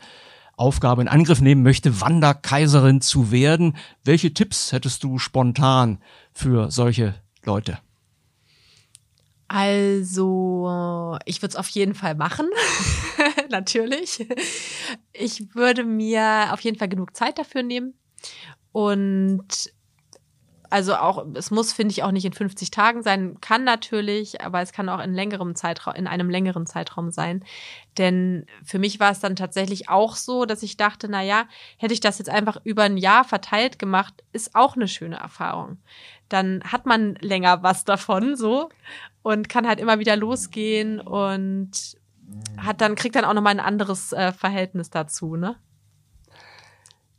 Aufgabe 0.58 1.02
in 1.02 1.08
Angriff 1.08 1.42
nehmen 1.42 1.64
möchte, 1.64 2.02
Wanderkaiserin 2.02 3.02
zu 3.02 3.32
werden. 3.32 3.76
Welche 4.04 4.34
Tipps 4.34 4.72
hättest 4.72 5.04
du 5.04 5.18
spontan 5.18 6.00
für 6.34 6.70
solche 6.72 7.16
Leute? 7.44 7.80
Also, 9.54 11.18
ich 11.26 11.42
würde 11.42 11.52
es 11.52 11.56
auf 11.58 11.68
jeden 11.68 11.94
Fall 11.94 12.16
machen. 12.16 12.48
Natürlich. 13.50 14.26
Ich 15.12 15.54
würde 15.54 15.84
mir 15.84 16.54
auf 16.54 16.62
jeden 16.62 16.78
Fall 16.78 16.88
genug 16.88 17.18
Zeit 17.18 17.38
dafür 17.38 17.62
nehmen. 17.62 17.94
Und 18.72 19.74
also 20.70 20.96
auch, 20.96 21.26
es 21.34 21.52
muss, 21.52 21.74
finde 21.74 21.92
ich, 21.92 22.02
auch 22.02 22.12
nicht 22.12 22.24
in 22.24 22.32
50 22.32 22.72
Tagen 22.72 23.04
sein, 23.04 23.42
kann 23.42 23.66
natürlich, 23.66 24.40
aber 24.42 24.62
es 24.62 24.72
kann 24.72 24.88
auch 24.88 25.04
in 25.04 25.14
längerem 25.14 25.54
Zeitraum, 25.54 25.96
in 25.96 26.08
einem 26.08 26.30
längeren 26.30 26.66
Zeitraum 26.66 27.12
sein. 27.12 27.44
Denn 27.98 28.46
für 28.64 28.80
mich 28.80 29.02
war 29.02 29.12
es 29.12 29.20
dann 29.20 29.36
tatsächlich 29.36 29.90
auch 29.90 30.16
so, 30.16 30.46
dass 30.46 30.64
ich 30.64 30.78
dachte, 30.78 31.10
na 31.10 31.22
ja, 31.22 31.44
hätte 31.78 31.94
ich 31.94 32.00
das 32.00 32.20
jetzt 32.20 32.30
einfach 32.30 32.58
über 32.64 32.84
ein 32.84 32.96
Jahr 32.96 33.26
verteilt 33.26 33.80
gemacht, 33.80 34.24
ist 34.32 34.56
auch 34.56 34.78
eine 34.78 34.88
schöne 34.88 35.18
Erfahrung. 35.18 35.78
Dann 36.30 36.64
hat 36.64 36.86
man 36.86 37.16
länger 37.16 37.64
was 37.64 37.84
davon, 37.84 38.38
so, 38.38 38.70
und 39.24 39.50
kann 39.50 39.68
halt 39.68 39.80
immer 39.80 40.00
wieder 40.00 40.16
losgehen 40.16 41.00
und 41.00 41.72
hat 42.58 42.82
dann, 42.82 42.96
kriegt 42.96 43.16
dann 43.16 43.26
auch 43.26 43.34
nochmal 43.34 43.54
ein 43.54 43.60
anderes 43.60 44.14
äh, 44.14 44.32
Verhältnis 44.32 44.90
dazu, 44.90 45.36
ne? 45.36 45.56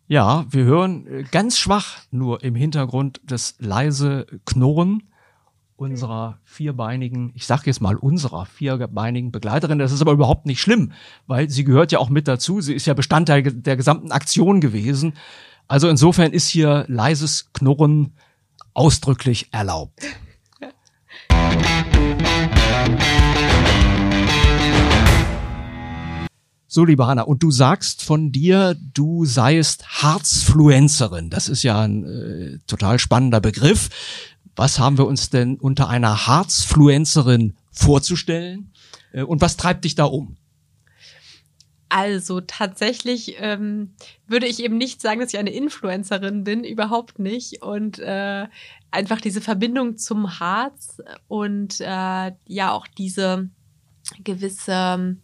Ja, 0.08 0.44
wir 0.50 0.64
hören 0.64 1.06
äh, 1.06 1.22
ganz 1.22 1.58
schwach 1.58 1.98
nur 2.10 2.42
im 2.42 2.54
Hintergrund 2.54 3.20
das 3.24 3.54
leise 3.58 4.26
Knurren 4.44 5.04
unserer 5.76 6.38
vierbeinigen, 6.44 7.32
ich 7.34 7.46
sag 7.46 7.66
jetzt 7.66 7.80
mal 7.80 7.96
unserer 7.96 8.46
vierbeinigen 8.46 9.32
Begleiterin. 9.32 9.78
Das 9.78 9.92
ist 9.92 10.00
aber 10.00 10.12
überhaupt 10.12 10.46
nicht 10.46 10.60
schlimm, 10.60 10.92
weil 11.26 11.50
sie 11.50 11.64
gehört 11.64 11.92
ja 11.92 11.98
auch 11.98 12.08
mit 12.08 12.28
dazu. 12.28 12.60
Sie 12.60 12.74
ist 12.74 12.86
ja 12.86 12.94
Bestandteil 12.94 13.42
der 13.42 13.76
gesamten 13.76 14.12
Aktion 14.12 14.60
gewesen. 14.60 15.14
Also 15.68 15.88
insofern 15.88 16.32
ist 16.32 16.48
hier 16.48 16.84
leises 16.88 17.52
Knurren 17.52 18.12
ausdrücklich 18.74 19.48
erlaubt. 19.52 20.00
So, 26.74 26.86
liebe 26.86 27.06
Hanna, 27.06 27.20
und 27.20 27.42
du 27.42 27.50
sagst 27.50 28.02
von 28.02 28.32
dir, 28.32 28.74
du 28.94 29.26
seist 29.26 30.02
Harzfluencerin. 30.02 31.28
Das 31.28 31.50
ist 31.50 31.62
ja 31.62 31.82
ein 31.82 32.04
äh, 32.06 32.58
total 32.66 32.98
spannender 32.98 33.42
Begriff. 33.42 33.90
Was 34.56 34.78
haben 34.78 34.96
wir 34.96 35.06
uns 35.06 35.28
denn 35.28 35.56
unter 35.56 35.90
einer 35.90 36.26
Harzfluencerin 36.26 37.58
vorzustellen? 37.70 38.72
Äh, 39.12 39.24
und 39.24 39.42
was 39.42 39.58
treibt 39.58 39.84
dich 39.84 39.96
da 39.96 40.04
um? 40.04 40.38
Also 41.90 42.40
tatsächlich 42.40 43.34
ähm, 43.38 43.92
würde 44.26 44.46
ich 44.46 44.64
eben 44.64 44.78
nicht 44.78 45.02
sagen, 45.02 45.20
dass 45.20 45.34
ich 45.34 45.38
eine 45.38 45.52
Influencerin 45.52 46.42
bin, 46.42 46.64
überhaupt 46.64 47.18
nicht. 47.18 47.62
Und 47.62 47.98
äh, 47.98 48.46
einfach 48.90 49.20
diese 49.20 49.42
Verbindung 49.42 49.98
zum 49.98 50.40
Harz 50.40 51.02
und 51.28 51.82
äh, 51.82 52.32
ja 52.46 52.70
auch 52.70 52.86
diese 52.86 53.50
gewisse 54.24 55.18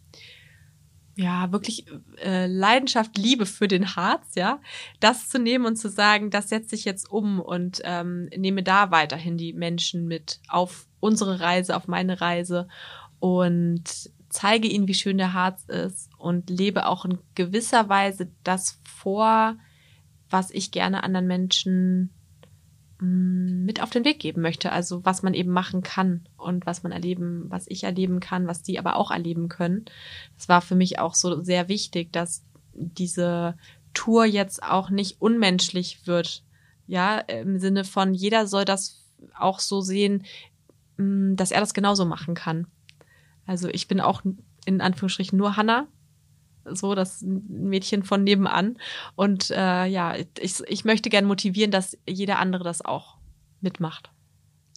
ja, 1.19 1.51
wirklich 1.51 1.85
äh, 2.23 2.47
Leidenschaft, 2.47 3.17
Liebe 3.17 3.45
für 3.45 3.67
den 3.67 3.97
Harz, 3.97 4.35
ja, 4.35 4.61
das 5.01 5.27
zu 5.27 5.37
nehmen 5.37 5.65
und 5.65 5.75
zu 5.75 5.89
sagen, 5.89 6.29
das 6.29 6.47
setze 6.47 6.75
ich 6.75 6.85
jetzt 6.85 7.11
um 7.11 7.41
und 7.41 7.81
ähm, 7.83 8.29
nehme 8.37 8.63
da 8.63 8.89
weiterhin 8.91 9.37
die 9.37 9.51
Menschen 9.51 10.07
mit 10.07 10.39
auf 10.47 10.87
unsere 11.01 11.41
Reise, 11.41 11.75
auf 11.75 11.89
meine 11.89 12.21
Reise 12.21 12.69
und 13.19 13.83
zeige 14.29 14.69
ihnen, 14.69 14.87
wie 14.87 14.93
schön 14.93 15.17
der 15.17 15.33
Harz 15.33 15.65
ist 15.65 16.09
und 16.17 16.49
lebe 16.49 16.87
auch 16.87 17.03
in 17.03 17.17
gewisser 17.35 17.89
Weise 17.89 18.31
das 18.45 18.79
vor, 18.85 19.57
was 20.29 20.51
ich 20.51 20.71
gerne 20.71 21.03
anderen 21.03 21.27
Menschen 21.27 22.13
mit 23.01 23.81
auf 23.81 23.89
den 23.91 24.03
Weg 24.03 24.19
geben 24.19 24.41
möchte. 24.41 24.71
Also 24.71 25.05
was 25.05 25.23
man 25.23 25.33
eben 25.33 25.51
machen 25.51 25.83
kann 25.83 26.27
und 26.37 26.65
was 26.65 26.83
man 26.83 26.91
erleben, 26.91 27.45
was 27.47 27.65
ich 27.67 27.83
erleben 27.83 28.19
kann, 28.19 28.47
was 28.47 28.61
die 28.61 28.77
aber 28.77 28.97
auch 28.97 29.11
erleben 29.11 29.47
können. 29.47 29.85
Das 30.35 30.49
war 30.49 30.61
für 30.61 30.75
mich 30.75 30.99
auch 30.99 31.15
so 31.15 31.41
sehr 31.41 31.69
wichtig, 31.69 32.11
dass 32.11 32.43
diese 32.73 33.57
Tour 33.93 34.25
jetzt 34.25 34.63
auch 34.63 34.89
nicht 34.89 35.21
unmenschlich 35.21 36.07
wird. 36.07 36.43
Ja, 36.87 37.19
im 37.19 37.59
Sinne 37.59 37.85
von 37.85 38.13
jeder 38.13 38.47
soll 38.47 38.65
das 38.65 39.01
auch 39.37 39.59
so 39.59 39.81
sehen, 39.81 40.25
mm, 40.97 41.35
dass 41.35 41.51
er 41.51 41.61
das 41.61 41.73
genauso 41.73 42.05
machen 42.05 42.35
kann. 42.35 42.67
Also 43.45 43.69
ich 43.69 43.87
bin 43.87 44.01
auch 44.01 44.21
in 44.65 44.81
Anführungsstrichen 44.81 45.37
nur 45.37 45.55
Hannah 45.55 45.87
so 46.73 46.95
das 46.95 47.21
Mädchen 47.21 48.03
von 48.03 48.23
nebenan. 48.23 48.77
Und 49.15 49.51
äh, 49.51 49.85
ja, 49.85 50.15
ich, 50.15 50.61
ich 50.67 50.85
möchte 50.85 51.09
gern 51.09 51.25
motivieren, 51.25 51.71
dass 51.71 51.97
jeder 52.07 52.39
andere 52.39 52.63
das 52.63 52.83
auch 52.83 53.17
mitmacht. 53.61 54.09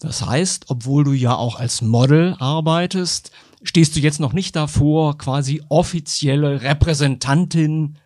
Das 0.01 0.27
heißt, 0.27 0.65
obwohl 0.69 1.05
du 1.05 1.13
ja 1.13 1.37
auch 1.37 1.59
als 1.59 1.81
Model 1.81 2.35
arbeitest, 2.39 3.31
stehst 3.63 3.95
du 3.95 4.01
jetzt 4.01 4.19
noch 4.19 4.33
nicht 4.33 4.57
davor, 4.57 5.17
quasi 5.17 5.63
offizielle 5.69 6.63
Repräsentantin 6.63 7.99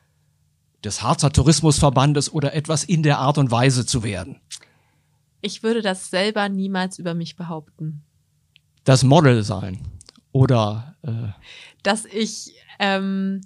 des 0.84 1.02
Harzer 1.02 1.32
Tourismusverbandes 1.32 2.32
oder 2.32 2.54
etwas 2.54 2.84
in 2.84 3.02
der 3.02 3.18
Art 3.18 3.38
und 3.38 3.50
Weise 3.50 3.86
zu 3.86 4.02
werden. 4.02 4.40
Ich 5.40 5.62
würde 5.62 5.80
das 5.80 6.10
selber 6.10 6.48
niemals 6.48 6.98
über 6.98 7.14
mich 7.14 7.36
behaupten. 7.36 8.02
Das 8.84 9.02
Model 9.02 9.42
sein 9.42 9.80
oder 10.32 10.94
äh 11.02 11.28
dass 11.82 12.04
ich 12.04 12.54
ähm, 12.78 13.42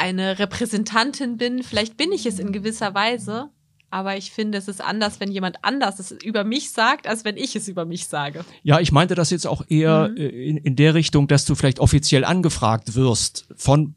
eine 0.00 0.38
Repräsentantin 0.38 1.36
bin. 1.36 1.62
Vielleicht 1.62 1.96
bin 1.96 2.10
ich 2.10 2.26
es 2.26 2.38
in 2.38 2.52
gewisser 2.52 2.94
Weise, 2.94 3.50
aber 3.90 4.16
ich 4.16 4.30
finde, 4.32 4.56
es 4.56 4.66
ist 4.66 4.82
anders, 4.82 5.20
wenn 5.20 5.30
jemand 5.30 5.62
anders 5.62 5.98
es 5.98 6.10
über 6.10 6.42
mich 6.42 6.70
sagt, 6.70 7.06
als 7.06 7.24
wenn 7.24 7.36
ich 7.36 7.54
es 7.54 7.68
über 7.68 7.84
mich 7.84 8.06
sage. 8.06 8.44
Ja, 8.62 8.80
ich 8.80 8.92
meinte 8.92 9.14
das 9.14 9.30
jetzt 9.30 9.46
auch 9.46 9.62
eher 9.68 10.08
mhm. 10.08 10.16
Äh, 10.16 10.28
in, 10.28 10.56
in 10.56 10.76
der 10.76 10.94
Richtung, 10.94 11.28
dass 11.28 11.44
du 11.44 11.54
vielleicht 11.54 11.80
offiziell 11.80 12.24
angefragt 12.24 12.94
wirst 12.94 13.46
von 13.56 13.94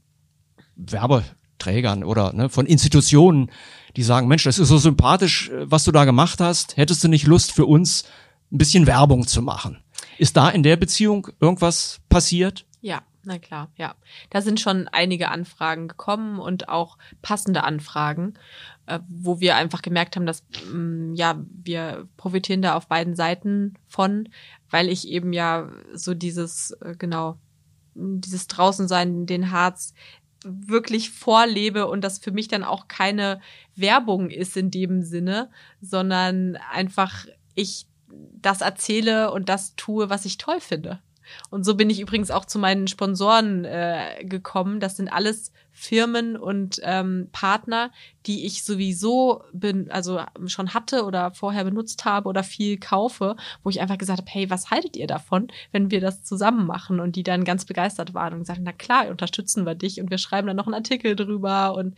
Werbeträgern 0.76 2.04
oder 2.04 2.34
ne, 2.34 2.50
von 2.50 2.66
Institutionen, 2.66 3.50
die 3.96 4.04
sagen, 4.04 4.28
Mensch, 4.28 4.44
das 4.44 4.60
ist 4.60 4.68
so 4.68 4.78
sympathisch, 4.78 5.50
äh, 5.50 5.72
was 5.72 5.86
du 5.86 5.92
da 5.92 6.04
gemacht 6.04 6.42
hast. 6.42 6.76
Hättest 6.76 7.04
du 7.04 7.08
nicht 7.08 7.28
Lust 7.28 7.54
für 7.54 7.66
uns 7.66 8.04
ein 8.52 8.58
bisschen 8.58 8.88
Werbung 8.88 9.26
zu 9.26 9.42
machen? 9.42 9.78
Ist 10.18 10.36
da 10.36 10.50
in 10.50 10.64
der 10.64 10.76
Beziehung 10.76 11.30
irgendwas 11.40 12.02
passiert? 12.10 12.66
Ja, 12.82 13.04
na 13.26 13.40
klar, 13.40 13.72
ja. 13.78 13.96
Da 14.30 14.42
sind 14.42 14.60
schon 14.60 14.88
einige 14.90 15.30
Anfragen 15.32 15.88
gekommen 15.88 16.40
und 16.40 16.68
auch 16.68 16.98
passende 17.22 17.64
Anfragen, 17.64 18.34
äh, 18.86 19.00
wo 19.08 19.40
wir 19.40 19.56
einfach 19.56 19.82
gemerkt 19.82 20.16
haben, 20.16 20.26
dass 20.26 20.44
mm, 20.72 21.14
ja, 21.16 21.42
wir 21.50 22.08
profitieren 22.18 22.62
da 22.62 22.76
auf 22.76 22.88
beiden 22.88 23.16
Seiten 23.16 23.76
von, 23.88 24.30
weil 24.70 24.90
ich 24.90 25.08
eben 25.08 25.32
ja 25.32 25.70
so 25.94 26.14
dieses, 26.14 26.72
äh, 26.82 26.96
genau, 26.98 27.38
dieses 27.96 28.48
Draußensein, 28.48 29.10
in 29.10 29.26
den 29.26 29.52
Harz 29.52 29.94
wirklich 30.44 31.10
vorlebe 31.12 31.88
und 31.88 32.04
das 32.04 32.20
für 32.20 32.32
mich 32.32 32.50
dann 32.50 32.66
auch 32.66 32.90
keine 32.90 33.40
Werbung 33.76 34.30
ist 34.30 34.58
in 34.58 34.72
dem 34.72 35.02
Sinne, 35.02 35.50
sondern 35.80 36.58
einfach 36.72 37.26
ich 37.56 37.88
das 38.42 38.62
erzähle 38.62 39.32
und 39.32 39.48
das 39.48 39.76
tue, 39.76 40.10
was 40.10 40.26
ich 40.26 40.38
toll 40.38 40.60
finde. 40.60 41.00
Und 41.50 41.66
so 41.66 41.76
bin 41.76 41.90
ich 41.90 42.00
übrigens 42.00 42.32
auch 42.32 42.46
zu 42.46 42.60
meinen 42.60 42.88
Sponsoren 42.88 43.66
äh, 43.66 44.24
gekommen. 44.24 44.80
Das 44.80 44.98
sind 44.98 45.08
alles 45.10 45.52
Firmen 45.76 46.38
und 46.38 46.80
ähm, 46.84 47.30
Partner, 47.32 47.92
die 48.28 48.46
ich 48.46 48.64
sowieso 48.64 49.44
bin, 49.54 49.90
also 49.90 50.22
schon 50.46 50.74
hatte 50.76 51.04
oder 51.04 51.32
vorher 51.32 51.64
benutzt 51.64 52.06
habe 52.06 52.30
oder 52.30 52.44
viel 52.44 52.78
kaufe, 52.78 53.36
wo 53.64 53.72
ich 53.72 53.82
einfach 53.82 53.98
gesagt 53.98 54.20
habe, 54.20 54.30
hey, 54.30 54.50
was 54.52 54.70
haltet 54.70 54.96
ihr 54.96 55.08
davon, 55.08 55.48
wenn 55.72 55.90
wir 55.90 56.00
das 56.00 56.24
zusammen 56.24 56.68
machen? 56.68 57.00
Und 57.00 57.16
die 57.16 57.24
dann 57.24 57.44
ganz 57.44 57.66
begeistert 57.66 58.14
waren 58.14 58.34
und 58.34 58.40
gesagt, 58.40 58.62
na 58.62 58.72
klar, 58.72 59.10
unterstützen 59.10 59.66
wir 59.66 59.74
dich 59.74 60.00
und 60.00 60.12
wir 60.12 60.20
schreiben 60.20 60.48
dann 60.48 60.58
noch 60.58 60.68
einen 60.68 60.76
Artikel 60.76 61.16
drüber. 61.16 61.76
Und 61.76 61.96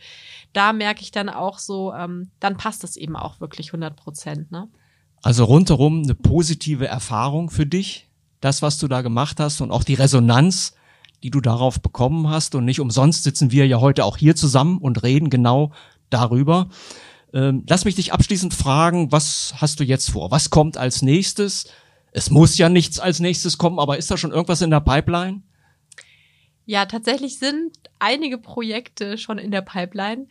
da 0.54 0.72
merke 0.72 1.02
ich 1.02 1.10
dann 1.10 1.28
auch 1.28 1.58
so, 1.58 1.92
ähm, 1.92 2.30
dann 2.40 2.56
passt 2.56 2.82
es 2.82 2.96
eben 2.96 3.14
auch 3.14 3.40
wirklich 3.40 3.68
100 3.68 3.94
Prozent. 3.94 4.50
Ne? 4.50 4.68
Also 5.22 5.44
rundherum 5.44 6.02
eine 6.02 6.14
positive 6.14 6.86
Erfahrung 6.86 7.50
für 7.50 7.66
dich, 7.66 8.05
das, 8.46 8.62
was 8.62 8.78
du 8.78 8.86
da 8.86 9.02
gemacht 9.02 9.40
hast 9.40 9.60
und 9.60 9.72
auch 9.72 9.82
die 9.82 9.94
Resonanz, 9.94 10.74
die 11.22 11.30
du 11.30 11.40
darauf 11.40 11.80
bekommen 11.80 12.30
hast. 12.30 12.54
Und 12.54 12.64
nicht 12.64 12.80
umsonst 12.80 13.24
sitzen 13.24 13.50
wir 13.50 13.66
ja 13.66 13.80
heute 13.80 14.04
auch 14.04 14.16
hier 14.16 14.36
zusammen 14.36 14.78
und 14.78 15.02
reden 15.02 15.30
genau 15.30 15.72
darüber. 16.10 16.68
Ähm, 17.34 17.64
lass 17.68 17.84
mich 17.84 17.96
dich 17.96 18.12
abschließend 18.12 18.54
fragen, 18.54 19.10
was 19.10 19.54
hast 19.56 19.80
du 19.80 19.84
jetzt 19.84 20.10
vor? 20.10 20.30
Was 20.30 20.50
kommt 20.50 20.78
als 20.78 21.02
nächstes? 21.02 21.66
Es 22.12 22.30
muss 22.30 22.56
ja 22.56 22.68
nichts 22.68 23.00
als 23.00 23.18
nächstes 23.18 23.58
kommen, 23.58 23.80
aber 23.80 23.98
ist 23.98 24.10
da 24.10 24.16
schon 24.16 24.30
irgendwas 24.30 24.62
in 24.62 24.70
der 24.70 24.80
Pipeline? 24.80 25.42
Ja, 26.68 26.84
tatsächlich 26.84 27.38
sind 27.38 27.78
einige 28.00 28.38
Projekte 28.38 29.18
schon 29.18 29.38
in 29.38 29.52
der 29.52 29.62
Pipeline. 29.62 30.26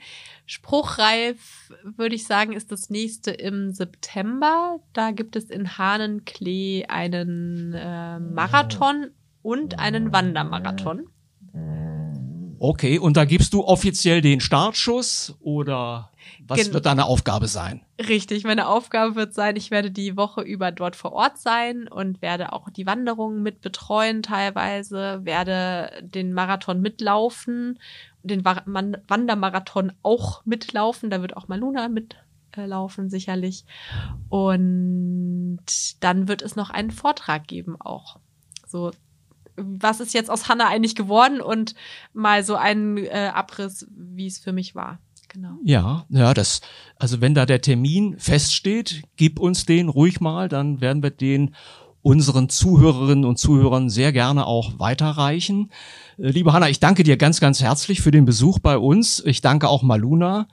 Spruchreif, 0.45 1.71
würde 1.81 2.15
ich 2.15 2.27
sagen, 2.27 2.51
ist 2.51 2.73
das 2.73 2.89
nächste 2.89 3.31
im 3.31 3.71
September. 3.71 4.79
Da 4.91 5.11
gibt 5.11 5.37
es 5.37 5.45
in 5.45 5.77
Hahnenklee 5.77 6.85
einen 6.87 7.73
äh, 7.73 8.19
Marathon 8.19 9.11
und 9.41 9.79
einen 9.79 10.11
Wandermarathon. 10.11 11.07
Okay, 12.59 12.99
und 12.99 13.17
da 13.17 13.25
gibst 13.25 13.53
du 13.53 13.63
offiziell 13.63 14.21
den 14.21 14.39
Startschuss 14.39 15.35
oder 15.39 16.11
was 16.47 16.63
Gen 16.63 16.73
wird 16.73 16.85
deine 16.85 17.05
Aufgabe 17.05 17.47
sein? 17.47 17.81
Richtig, 17.99 18.43
meine 18.43 18.67
Aufgabe 18.67 19.15
wird 19.15 19.33
sein, 19.33 19.55
ich 19.55 19.71
werde 19.71 19.91
die 19.91 20.15
Woche 20.15 20.41
über 20.41 20.71
dort 20.71 20.95
vor 20.95 21.13
Ort 21.13 21.37
sein 21.37 21.87
und 21.87 22.21
werde 22.21 22.53
auch 22.53 22.69
die 22.69 22.85
Wanderungen 22.85 23.41
mit 23.41 23.61
betreuen 23.61 24.21
teilweise, 24.23 25.21
werde 25.23 25.91
den 26.01 26.33
Marathon 26.33 26.81
mitlaufen, 26.81 27.79
den 28.23 28.43
Wandermarathon 28.45 29.91
auch 30.03 30.45
mitlaufen, 30.45 31.09
da 31.09 31.21
wird 31.21 31.37
auch 31.37 31.47
Maluna 31.47 31.89
mitlaufen 31.89 33.09
sicherlich. 33.09 33.65
Und 34.29 35.59
dann 35.99 36.27
wird 36.27 36.41
es 36.41 36.55
noch 36.55 36.69
einen 36.69 36.91
Vortrag 36.91 37.47
geben 37.47 37.79
auch. 37.79 38.19
So 38.67 38.91
was 39.55 39.99
ist 39.99 40.13
jetzt 40.13 40.29
aus 40.29 40.47
Hanna 40.47 40.67
eigentlich 40.67 40.95
geworden 40.95 41.41
und 41.41 41.75
mal 42.13 42.43
so 42.43 42.55
einen 42.55 42.97
äh, 42.97 43.31
Abriss, 43.33 43.87
wie 43.95 44.27
es 44.27 44.39
für 44.39 44.51
mich 44.51 44.75
war. 44.75 44.99
Genau. 45.29 45.57
Ja, 45.63 46.05
ja, 46.09 46.33
das, 46.33 46.61
also 46.97 47.19
wenn 47.19 47.33
da 47.33 47.45
der 47.45 47.61
Termin 47.61 48.17
feststeht, 48.19 49.03
gib 49.17 49.39
uns 49.39 49.65
den 49.65 49.89
ruhig 49.89 50.21
mal, 50.21 50.47
dann 50.47 50.79
werden 50.79 51.03
wir 51.03 51.09
den 51.09 51.55
unseren 52.05 52.49
Zuhörerinnen 52.49 53.25
und 53.25 53.39
Zuhörern 53.39 53.89
sehr 53.89 54.13
gerne 54.13 54.45
auch 54.45 54.77
weiterreichen. 54.77 55.71
Äh, 56.19 56.29
liebe 56.29 56.53
Hanna, 56.53 56.69
ich 56.69 56.79
danke 56.79 57.01
dir 57.01 57.17
ganz, 57.17 57.39
ganz 57.39 57.63
herzlich 57.63 58.01
für 58.01 58.11
den 58.11 58.25
Besuch 58.25 58.59
bei 58.59 58.77
uns. 58.77 59.23
Ich 59.25 59.41
danke 59.41 59.67
auch 59.67 59.81
Maluna, 59.81 60.47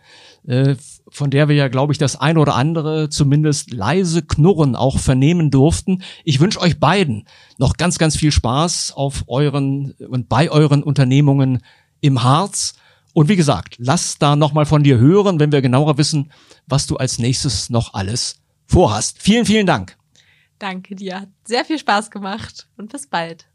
äh, 0.46 0.76
von 1.10 1.30
der 1.30 1.48
wir 1.48 1.54
ja, 1.54 1.68
glaube 1.68 1.92
ich, 1.92 1.98
das 1.98 2.16
ein 2.16 2.38
oder 2.38 2.54
andere 2.54 3.10
zumindest 3.10 3.70
leise 3.70 4.22
Knurren 4.22 4.74
auch 4.74 4.98
vernehmen 4.98 5.50
durften. 5.50 6.02
Ich 6.24 6.40
wünsche 6.40 6.58
euch 6.58 6.80
beiden 6.80 7.28
noch 7.58 7.76
ganz, 7.76 7.98
ganz 7.98 8.16
viel 8.16 8.32
Spaß 8.32 8.94
auf 8.96 9.24
euren 9.26 9.92
und 10.08 10.30
bei 10.30 10.50
euren 10.50 10.82
Unternehmungen 10.82 11.62
im 12.00 12.22
Harz. 12.22 12.76
Und 13.12 13.28
wie 13.28 13.36
gesagt, 13.36 13.74
lass 13.76 14.16
da 14.18 14.36
nochmal 14.36 14.64
von 14.64 14.84
dir 14.84 14.96
hören, 14.96 15.38
wenn 15.38 15.52
wir 15.52 15.60
genauer 15.60 15.98
wissen, 15.98 16.32
was 16.66 16.86
du 16.86 16.96
als 16.96 17.18
nächstes 17.18 17.68
noch 17.68 17.92
alles 17.92 18.40
vorhast. 18.64 19.18
Vielen, 19.20 19.44
vielen 19.44 19.66
Dank. 19.66 20.01
Danke 20.62 20.94
dir. 20.94 21.22
Hat 21.22 21.28
sehr 21.44 21.64
viel 21.64 21.76
Spaß 21.76 22.12
gemacht 22.12 22.68
und 22.76 22.92
bis 22.92 23.08
bald. 23.08 23.48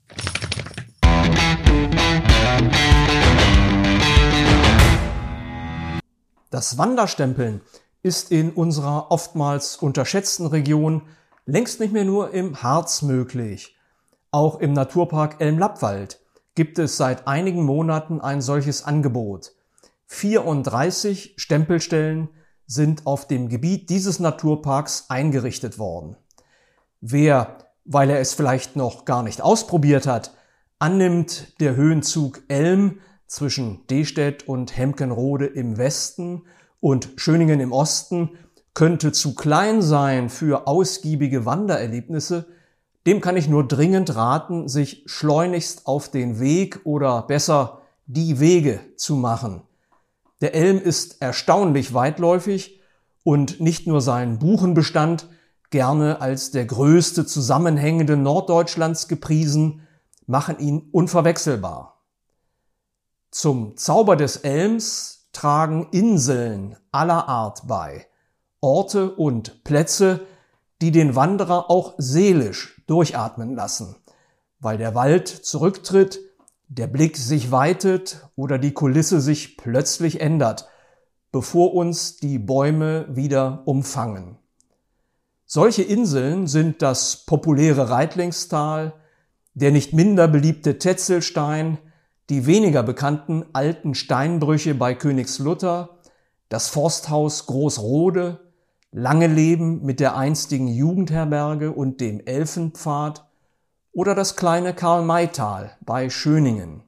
Das 6.49 6.77
Wanderstempeln 6.77 7.61
ist 8.03 8.29
in 8.29 8.51
unserer 8.51 9.09
oftmals 9.09 9.77
unterschätzten 9.77 10.47
Region 10.47 11.03
längst 11.45 11.79
nicht 11.79 11.93
mehr 11.93 12.03
nur 12.03 12.33
im 12.33 12.61
Harz 12.61 13.01
möglich. 13.03 13.77
Auch 14.31 14.59
im 14.59 14.73
Naturpark 14.73 15.39
Elm-Lappwald 15.39 16.19
gibt 16.55 16.77
es 16.77 16.97
seit 16.97 17.25
einigen 17.25 17.63
Monaten 17.63 18.19
ein 18.19 18.41
solches 18.41 18.83
Angebot. 18.83 19.53
34 20.07 21.35
Stempelstellen 21.37 22.27
sind 22.65 23.05
auf 23.05 23.27
dem 23.27 23.47
Gebiet 23.47 23.89
dieses 23.89 24.19
Naturparks 24.19 25.05
eingerichtet 25.07 25.79
worden. 25.79 26.17
Wer, 27.01 27.57
weil 27.85 28.09
er 28.09 28.19
es 28.19 28.33
vielleicht 28.33 28.75
noch 28.75 29.05
gar 29.05 29.23
nicht 29.23 29.41
ausprobiert 29.41 30.07
hat, 30.07 30.33
annimmt, 30.79 31.59
der 31.59 31.75
Höhenzug 31.75 32.41
Elm 32.47 32.99
zwischen 33.27 33.85
Destedt 33.87 34.47
und 34.47 34.77
Hemkenrode 34.77 35.45
im 35.45 35.77
Westen 35.77 36.43
und 36.79 37.09
Schöningen 37.17 37.59
im 37.59 37.71
Osten 37.71 38.31
könnte 38.73 39.11
zu 39.11 39.35
klein 39.35 39.81
sein 39.81 40.29
für 40.29 40.67
ausgiebige 40.67 41.45
Wandererlebnisse, 41.45 42.45
dem 43.07 43.21
kann 43.21 43.37
ich 43.37 43.47
nur 43.47 43.67
dringend 43.67 44.15
raten, 44.15 44.67
sich 44.67 45.03
schleunigst 45.07 45.87
auf 45.87 46.09
den 46.09 46.39
Weg 46.39 46.81
oder 46.83 47.21
besser 47.23 47.81
die 48.05 48.39
Wege 48.39 48.79
zu 48.95 49.15
machen. 49.15 49.61
Der 50.41 50.53
Elm 50.53 50.79
ist 50.79 51.21
erstaunlich 51.21 51.93
weitläufig 51.93 52.81
und 53.23 53.59
nicht 53.59 53.87
nur 53.87 54.01
sein 54.01 54.39
Buchenbestand, 54.39 55.27
gerne 55.69 56.21
als 56.21 56.51
der 56.51 56.65
größte 56.65 57.25
zusammenhängende 57.25 58.17
Norddeutschlands 58.17 59.07
gepriesen, 59.07 59.87
machen 60.25 60.59
ihn 60.59 60.89
unverwechselbar. 60.91 62.03
Zum 63.31 63.77
Zauber 63.77 64.15
des 64.15 64.37
Elms 64.37 65.29
tragen 65.33 65.89
Inseln 65.91 66.77
aller 66.91 67.27
Art 67.27 67.67
bei, 67.67 68.07
Orte 68.61 69.15
und 69.15 69.63
Plätze, 69.63 70.25
die 70.81 70.91
den 70.91 71.15
Wanderer 71.15 71.69
auch 71.69 71.95
seelisch 71.97 72.81
durchatmen 72.87 73.55
lassen, 73.55 73.95
weil 74.59 74.77
der 74.77 74.95
Wald 74.95 75.27
zurücktritt, 75.27 76.19
der 76.67 76.87
Blick 76.87 77.17
sich 77.17 77.51
weitet 77.51 78.27
oder 78.35 78.57
die 78.57 78.73
Kulisse 78.73 79.21
sich 79.21 79.57
plötzlich 79.57 80.21
ändert, 80.21 80.67
bevor 81.31 81.73
uns 81.73 82.17
die 82.17 82.39
Bäume 82.39 83.05
wieder 83.09 83.63
umfangen. 83.65 84.37
Solche 85.49 85.81
Inseln 85.81 86.47
sind 86.47 86.81
das 86.81 87.25
populäre 87.25 87.89
Reitlingstal, 87.89 88.93
der 89.53 89.71
nicht 89.71 89.93
minder 89.93 90.27
beliebte 90.27 90.77
Tetzelstein, 90.77 91.77
die 92.29 92.45
weniger 92.45 92.83
bekannten 92.83 93.45
alten 93.53 93.95
Steinbrüche 93.95 94.75
bei 94.75 94.93
Königslutter, 94.93 95.97
das 96.49 96.67
Forsthaus 96.67 97.45
Großrode, 97.45 98.41
Lange 98.91 99.27
Leben 99.27 99.83
mit 99.85 99.99
der 99.99 100.17
einstigen 100.17 100.67
Jugendherberge 100.67 101.71
und 101.71 101.99
dem 102.01 102.21
Elfenpfad 102.25 103.25
oder 103.91 104.15
das 104.15 104.35
kleine 104.35 104.73
Karl-May-Tal 104.73 105.77
bei 105.81 106.09
Schöningen. 106.09 106.83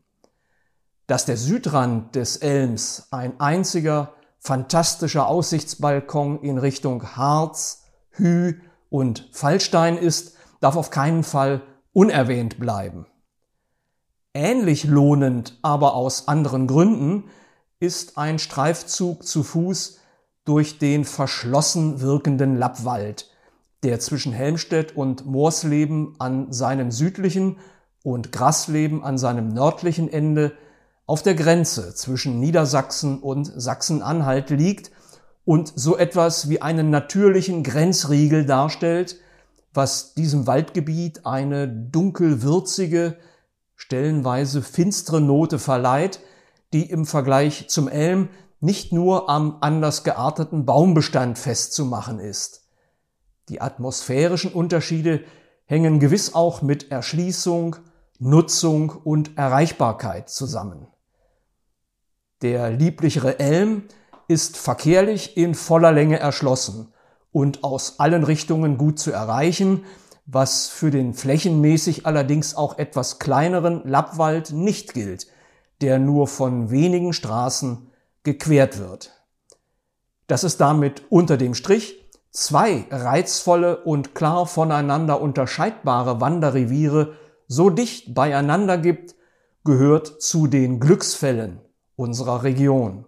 dass 1.09 1.25
der 1.25 1.37
Südrand 1.37 2.13
des 2.13 2.37
Elms 2.37 3.07
ein 3.09 3.39
einziger 3.39 4.13
fantastischer 4.37 5.27
Aussichtsbalkon 5.27 6.43
in 6.43 6.59
Richtung 6.59 7.15
Harz, 7.15 7.78
Hü 8.19 8.55
und 8.89 9.29
Fallstein 9.32 9.97
ist, 9.97 10.36
darf 10.60 10.75
auf 10.75 10.89
keinen 10.89 11.23
Fall 11.23 11.62
unerwähnt 11.93 12.60
bleiben. 12.60 13.05
Ähnlich 14.34 14.84
lohnend, 14.84 15.58
aber 15.62 15.95
aus 15.95 16.27
anderen 16.27 16.67
Gründen, 16.67 17.25
ist 17.79 18.17
ein 18.17 18.39
Streifzug 18.39 19.25
zu 19.25 19.43
Fuß 19.43 19.99
durch 20.45 20.79
den 20.79 21.05
verschlossen 21.05 22.01
wirkenden 22.01 22.58
Lappwald, 22.58 23.29
der 23.84 23.99
zwischen 23.99 24.34
Helmstedt 24.34 24.95
und 24.95 25.25
Moorsleben 25.25 26.15
an 26.19 26.51
seinem 26.51 26.91
südlichen 26.91 27.58
und 28.03 28.32
Grasleben 28.32 29.03
an 29.03 29.17
seinem 29.17 29.49
nördlichen 29.49 30.12
Ende 30.12 30.53
auf 31.05 31.23
der 31.23 31.36
Grenze 31.36 31.95
zwischen 31.95 32.39
Niedersachsen 32.39 33.19
und 33.19 33.45
Sachsen-Anhalt 33.45 34.49
liegt 34.51 34.91
und 35.49 35.73
so 35.75 35.97
etwas 35.97 36.47
wie 36.47 36.62
einen 36.62 36.91
natürlichen 36.91 37.63
Grenzriegel 37.63 38.45
darstellt, 38.45 39.15
was 39.73 40.13
diesem 40.13 40.45
Waldgebiet 40.45 41.25
eine 41.25 41.67
dunkelwürzige, 41.67 43.17
stellenweise 43.75 44.62
finstere 44.62 45.21
Note 45.21 45.57
verleiht, 45.57 46.19
die 46.71 46.88
im 46.88 47.07
Vergleich 47.07 47.67
zum 47.67 47.88
Elm 47.88 48.29
nicht 48.59 48.93
nur 48.93 49.27
am 49.27 49.57
anders 49.62 50.03
gearteten 50.03 50.67
Baumbestand 50.67 51.39
festzumachen 51.39 52.19
ist. 52.19 52.67
Die 53.49 53.59
atmosphärischen 53.59 54.53
Unterschiede 54.53 55.23
hängen 55.65 55.99
gewiss 55.99 56.35
auch 56.35 56.62
mit 56.62 56.91
Erschließung, 56.91 57.75
Nutzung 58.19 58.91
und 58.91 59.35
Erreichbarkeit 59.35 60.29
zusammen. 60.29 60.85
Der 62.43 62.69
lieblichere 62.69 63.39
Elm 63.39 63.85
ist 64.29 64.57
verkehrlich 64.57 65.35
in 65.37 65.55
voller 65.55 65.91
Länge 65.91 66.19
erschlossen 66.19 66.93
und 67.31 67.63
aus 67.63 67.99
allen 67.99 68.23
Richtungen 68.23 68.77
gut 68.77 68.99
zu 68.99 69.11
erreichen, 69.11 69.85
was 70.27 70.67
für 70.67 70.91
den 70.91 71.15
flächenmäßig 71.15 72.05
allerdings 72.05 72.55
auch 72.55 72.77
etwas 72.77 73.17
kleineren 73.17 73.81
Lappwald 73.85 74.51
nicht 74.51 74.93
gilt, 74.93 75.27
der 75.81 75.97
nur 75.97 76.27
von 76.27 76.69
wenigen 76.69 77.11
Straßen 77.11 77.89
gequert 78.23 78.77
wird. 78.77 79.11
Dass 80.27 80.43
es 80.43 80.57
damit 80.57 81.01
unter 81.09 81.35
dem 81.35 81.55
Strich 81.55 81.95
zwei 82.29 82.85
reizvolle 82.91 83.77
und 83.83 84.13
klar 84.13 84.45
voneinander 84.45 85.19
unterscheidbare 85.21 86.21
Wanderreviere 86.21 87.13
so 87.47 87.71
dicht 87.71 88.13
beieinander 88.13 88.77
gibt, 88.77 89.15
gehört 89.65 90.21
zu 90.21 90.45
den 90.45 90.79
Glücksfällen 90.79 91.61
unserer 91.95 92.43
Region. 92.43 93.05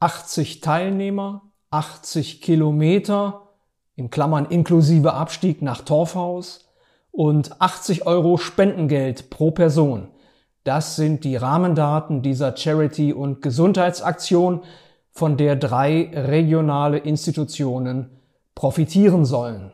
80 0.00 0.60
Teilnehmer, 0.60 1.42
80 1.70 2.42
Kilometer, 2.42 3.45
in 3.96 4.10
Klammern 4.10 4.46
inklusive 4.46 5.14
Abstieg 5.14 5.62
nach 5.62 5.80
Torfhaus 5.80 6.68
und 7.10 7.60
80 7.60 8.06
Euro 8.06 8.36
Spendengeld 8.36 9.30
pro 9.30 9.50
Person. 9.50 10.08
Das 10.64 10.96
sind 10.96 11.24
die 11.24 11.36
Rahmendaten 11.36 12.22
dieser 12.22 12.56
Charity- 12.56 13.12
und 13.12 13.42
Gesundheitsaktion, 13.42 14.62
von 15.16 15.38
der 15.38 15.56
drei 15.56 16.10
regionale 16.12 16.98
Institutionen 16.98 18.20
profitieren 18.54 19.24
sollen. 19.24 19.72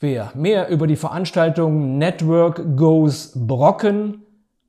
Wer 0.00 0.32
mehr 0.34 0.68
über 0.68 0.86
die 0.86 0.96
Veranstaltung 0.96 1.98
Network 1.98 2.76
Goes 2.76 3.32
Brocken, 3.34 4.22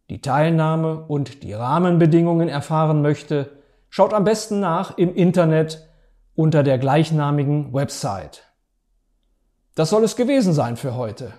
die 0.09 0.19
Teilnahme 0.19 1.05
und 1.07 1.43
die 1.43 1.53
Rahmenbedingungen 1.53 2.49
erfahren 2.49 3.01
möchte, 3.01 3.51
schaut 3.89 4.13
am 4.13 4.25
besten 4.25 4.59
nach 4.59 4.97
im 4.97 5.15
Internet 5.15 5.87
unter 6.35 6.61
der 6.61 6.77
gleichnamigen 6.77 7.73
Website. 7.73 8.48
Das 9.79 9.89
soll 9.91 10.03
es 10.03 10.17
gewesen 10.17 10.51
sein 10.51 10.75
für 10.75 10.97
heute. 10.97 11.31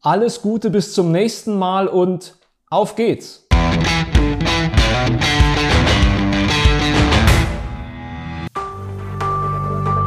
Alles 0.00 0.40
Gute 0.40 0.70
bis 0.70 0.94
zum 0.94 1.10
nächsten 1.10 1.58
Mal 1.58 1.88
und 1.88 2.36
auf 2.70 2.94
geht's! 2.94 3.44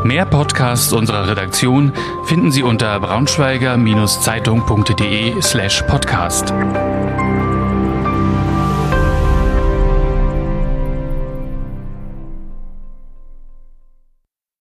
Mehr 0.05 0.25
Podcasts 0.25 0.93
unserer 0.93 1.27
Redaktion 1.27 1.91
finden 2.23 2.53
Sie 2.53 2.63
unter 2.63 2.97
braunschweiger-zeitung.de 2.97 5.41
slash 5.41 5.81
podcast. 5.81 6.53